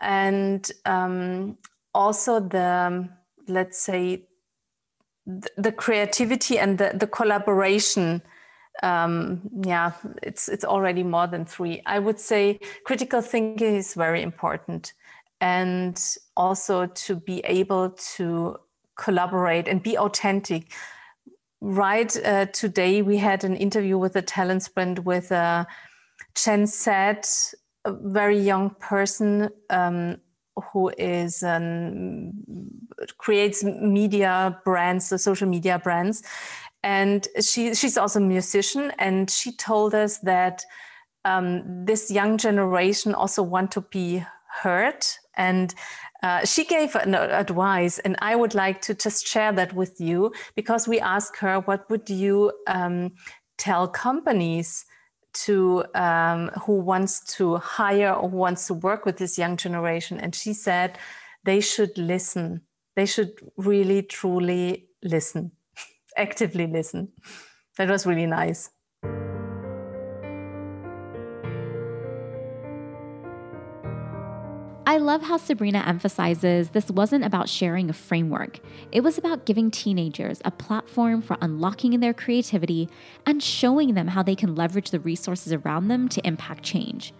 and 0.00 0.70
um, 0.86 1.58
also 1.94 2.40
the 2.40 3.08
let's 3.48 3.78
say 3.78 4.22
the, 5.26 5.72
creativity 5.72 6.58
and 6.58 6.78
the, 6.78 6.92
the 6.94 7.06
collaboration. 7.06 8.22
Um, 8.82 9.40
yeah 9.64 9.92
it's 10.22 10.48
it's 10.48 10.64
already 10.64 11.02
more 11.02 11.26
than 11.26 11.44
three. 11.44 11.82
I 11.86 11.98
would 11.98 12.20
say 12.20 12.60
critical 12.84 13.20
thinking 13.22 13.74
is 13.74 13.94
very 13.94 14.22
important 14.22 14.92
and 15.40 16.00
also 16.36 16.86
to 16.86 17.16
be 17.16 17.40
able 17.40 17.90
to 18.16 18.58
collaborate 18.96 19.66
and 19.66 19.82
be 19.82 19.98
authentic 19.98 20.72
right 21.60 22.16
uh, 22.24 22.46
today 22.46 23.02
we 23.02 23.16
had 23.16 23.44
an 23.44 23.56
interview 23.56 23.98
with 23.98 24.16
a 24.16 24.22
talent 24.22 24.62
sprint 24.62 25.04
with 25.04 25.30
a 25.30 25.66
Gen 26.34 26.66
a 27.86 27.92
very 27.92 28.38
young 28.38 28.70
person 28.80 29.48
um, 29.70 30.16
who 30.72 30.90
is 30.98 31.42
um, 31.42 32.32
creates 33.18 33.62
media 33.62 34.60
brands, 34.64 35.08
the 35.08 35.18
social 35.18 35.48
media 35.48 35.78
brands, 35.78 36.22
and 36.82 37.28
she 37.40 37.74
she's 37.74 37.96
also 37.96 38.20
a 38.20 38.22
musician, 38.22 38.92
and 38.98 39.30
she 39.30 39.52
told 39.52 39.94
us 39.94 40.18
that 40.18 40.64
um, 41.24 41.84
this 41.84 42.10
young 42.10 42.38
generation 42.38 43.14
also 43.14 43.42
want 43.42 43.70
to 43.72 43.80
be 43.80 44.24
heard. 44.62 45.04
And 45.36 45.74
uh, 46.22 46.44
she 46.44 46.64
gave 46.64 46.94
an 46.94 47.14
advice, 47.14 47.98
and 48.00 48.16
I 48.20 48.36
would 48.36 48.54
like 48.54 48.80
to 48.82 48.94
just 48.94 49.26
share 49.26 49.52
that 49.52 49.74
with 49.74 50.00
you 50.00 50.32
because 50.54 50.88
we 50.88 51.00
asked 51.00 51.38
her, 51.38 51.60
what 51.60 51.88
would 51.90 52.08
you 52.08 52.52
um, 52.66 53.12
tell 53.58 53.88
companies 53.88 54.84
to 55.44 55.84
um, 55.94 56.48
who 56.64 56.72
wants 56.80 57.20
to 57.36 57.56
hire 57.56 58.12
or 58.12 58.28
wants 58.28 58.66
to 58.68 58.74
work 58.74 59.04
with 59.04 59.18
this 59.18 59.38
young 59.38 59.56
generation? 59.56 60.18
And 60.18 60.34
she 60.34 60.52
said 60.52 60.98
they 61.44 61.60
should 61.60 61.96
listen. 61.98 62.62
They 62.94 63.06
should 63.06 63.32
really, 63.56 64.02
truly 64.02 64.88
listen, 65.02 65.52
actively 66.16 66.66
listen. 66.66 67.12
That 67.76 67.90
was 67.90 68.06
really 68.06 68.26
nice. 68.26 68.70
I 74.88 74.98
love 74.98 75.22
how 75.22 75.36
Sabrina 75.36 75.82
emphasizes 75.84 76.68
this 76.68 76.88
wasn't 76.92 77.24
about 77.24 77.48
sharing 77.48 77.90
a 77.90 77.92
framework. 77.92 78.60
It 78.92 79.00
was 79.00 79.18
about 79.18 79.44
giving 79.44 79.68
teenagers 79.68 80.40
a 80.44 80.52
platform 80.52 81.22
for 81.22 81.36
unlocking 81.40 81.98
their 81.98 82.14
creativity 82.14 82.88
and 83.26 83.42
showing 83.42 83.94
them 83.94 84.06
how 84.06 84.22
they 84.22 84.36
can 84.36 84.54
leverage 84.54 84.92
the 84.92 85.00
resources 85.00 85.52
around 85.52 85.88
them 85.88 86.08
to 86.10 86.24
impact 86.24 86.62
change. 86.62 87.12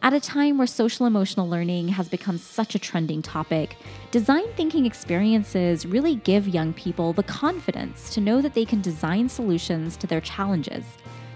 At 0.00 0.14
a 0.14 0.20
time 0.20 0.56
where 0.56 0.66
social 0.66 1.04
emotional 1.04 1.46
learning 1.46 1.88
has 1.88 2.08
become 2.08 2.38
such 2.38 2.74
a 2.74 2.78
trending 2.78 3.20
topic, 3.20 3.76
design 4.10 4.50
thinking 4.56 4.86
experiences 4.86 5.84
really 5.84 6.14
give 6.14 6.48
young 6.48 6.72
people 6.72 7.12
the 7.12 7.24
confidence 7.24 8.14
to 8.14 8.22
know 8.22 8.40
that 8.40 8.54
they 8.54 8.64
can 8.64 8.80
design 8.80 9.28
solutions 9.28 9.98
to 9.98 10.06
their 10.06 10.22
challenges, 10.22 10.86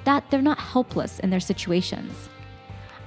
that 0.05 0.25
they're 0.31 0.41
not 0.41 0.59
helpless 0.59 1.19
in 1.19 1.29
their 1.29 1.39
situations. 1.39 2.31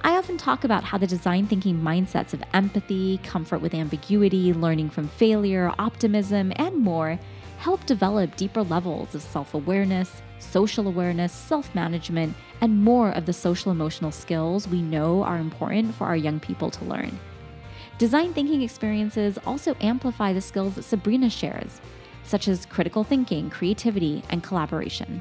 I 0.02 0.16
often 0.16 0.38
talk 0.38 0.64
about 0.64 0.82
how 0.82 0.96
the 0.96 1.06
design 1.06 1.46
thinking 1.46 1.78
mindsets 1.78 2.32
of 2.32 2.42
empathy, 2.54 3.18
comfort 3.18 3.60
with 3.60 3.74
ambiguity, 3.74 4.52
learning 4.54 4.88
from 4.90 5.08
failure, 5.08 5.72
optimism, 5.78 6.52
and 6.56 6.76
more 6.78 7.18
help 7.58 7.84
develop 7.84 8.34
deeper 8.36 8.62
levels 8.62 9.14
of 9.14 9.20
self 9.20 9.52
awareness, 9.52 10.22
social 10.38 10.88
awareness, 10.88 11.32
self 11.32 11.74
management, 11.74 12.34
and 12.62 12.82
more 12.82 13.10
of 13.10 13.26
the 13.26 13.32
social 13.34 13.70
emotional 13.70 14.10
skills 14.10 14.66
we 14.66 14.80
know 14.80 15.22
are 15.22 15.36
important 15.36 15.94
for 15.94 16.06
our 16.06 16.16
young 16.16 16.40
people 16.40 16.70
to 16.70 16.84
learn. 16.86 17.18
Design 17.98 18.32
thinking 18.32 18.62
experiences 18.62 19.38
also 19.44 19.76
amplify 19.82 20.32
the 20.32 20.40
skills 20.40 20.76
that 20.76 20.84
Sabrina 20.84 21.28
shares, 21.28 21.82
such 22.24 22.48
as 22.48 22.64
critical 22.64 23.04
thinking, 23.04 23.50
creativity, 23.50 24.22
and 24.30 24.42
collaboration. 24.42 25.20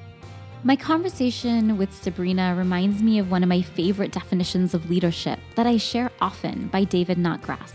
My 0.62 0.76
conversation 0.76 1.78
with 1.78 1.94
Sabrina 1.94 2.54
reminds 2.54 3.02
me 3.02 3.18
of 3.18 3.32
one 3.32 3.44
of 3.44 3.50
my 3.50 3.62
favorite 3.62 4.12
definitions 4.12 4.74
of 4.74 4.90
leadership 4.90 5.40
that 5.56 5.66
I 5.66 5.78
share 5.78 6.12
often 6.20 6.68
by 6.68 6.84
David 6.84 7.16
Snodgrass. 7.18 7.74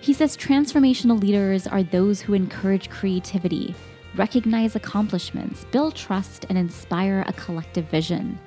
He 0.00 0.12
says 0.12 0.36
transformational 0.36 1.22
leaders 1.22 1.68
are 1.68 1.84
those 1.84 2.20
who 2.20 2.34
encourage 2.34 2.90
creativity, 2.90 3.76
recognize 4.16 4.74
accomplishments, 4.74 5.64
build 5.66 5.94
trust, 5.94 6.46
and 6.48 6.58
inspire 6.58 7.24
a 7.28 7.32
collective 7.34 7.84
vision. 7.84 8.40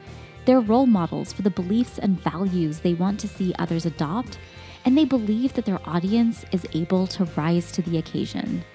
They're 0.44 0.60
role 0.60 0.86
models 0.86 1.32
for 1.32 1.42
the 1.42 1.50
beliefs 1.50 2.00
and 2.00 2.20
values 2.20 2.80
they 2.80 2.96
want 2.96 3.18
to 3.22 3.30
see 3.30 3.56
others 3.60 3.86
adopt, 3.86 4.40
and 4.84 4.98
they 4.98 5.06
believe 5.06 5.54
that 5.54 5.64
their 5.64 5.80
audience 5.88 6.44
is 6.52 6.68
able 6.74 7.08
to 7.08 7.24
rise 7.38 7.72
to 7.72 7.82
the 7.82 7.98
occasion. 7.98 8.66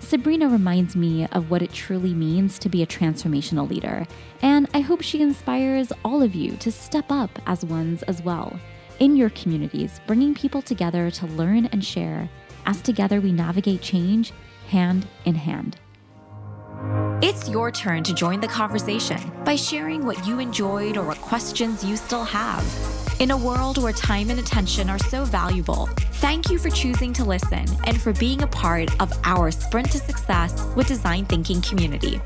Sabrina 0.00 0.48
reminds 0.48 0.94
me 0.94 1.26
of 1.32 1.50
what 1.50 1.62
it 1.62 1.72
truly 1.72 2.14
means 2.14 2.58
to 2.60 2.68
be 2.68 2.82
a 2.82 2.86
transformational 2.86 3.68
leader, 3.68 4.06
and 4.42 4.68
I 4.72 4.80
hope 4.80 5.02
she 5.02 5.20
inspires 5.20 5.92
all 6.04 6.22
of 6.22 6.34
you 6.34 6.56
to 6.58 6.70
step 6.70 7.06
up 7.10 7.30
as 7.46 7.64
ones 7.64 8.02
as 8.04 8.22
well 8.22 8.58
in 8.98 9.16
your 9.16 9.30
communities, 9.30 10.00
bringing 10.06 10.34
people 10.34 10.62
together 10.62 11.10
to 11.10 11.26
learn 11.26 11.66
and 11.66 11.84
share 11.84 12.28
as 12.66 12.80
together 12.80 13.20
we 13.20 13.32
navigate 13.32 13.80
change 13.80 14.32
hand 14.68 15.06
in 15.24 15.34
hand. 15.34 15.78
It's 17.22 17.48
your 17.48 17.70
turn 17.70 18.02
to 18.04 18.14
join 18.14 18.40
the 18.40 18.48
conversation 18.48 19.18
by 19.44 19.56
sharing 19.56 20.04
what 20.04 20.26
you 20.26 20.38
enjoyed 20.38 20.96
or 20.96 21.06
what 21.06 21.18
questions 21.18 21.82
you 21.84 21.96
still 21.96 22.24
have. 22.24 22.64
In 23.18 23.30
a 23.30 23.36
world 23.36 23.82
where 23.82 23.92
time 23.92 24.28
and 24.28 24.38
attention 24.38 24.90
are 24.90 24.98
so 24.98 25.24
valuable, 25.24 25.88
thank 26.20 26.50
you 26.50 26.58
for 26.58 26.68
choosing 26.68 27.12
to 27.14 27.24
listen 27.24 27.64
and 27.84 28.00
for 28.00 28.12
being 28.12 28.42
a 28.42 28.46
part 28.46 28.90
of 29.00 29.12
our 29.24 29.50
Sprint 29.50 29.90
to 29.92 29.98
Success 29.98 30.62
with 30.76 30.86
Design 30.86 31.24
Thinking 31.24 31.62
community. 31.62 32.20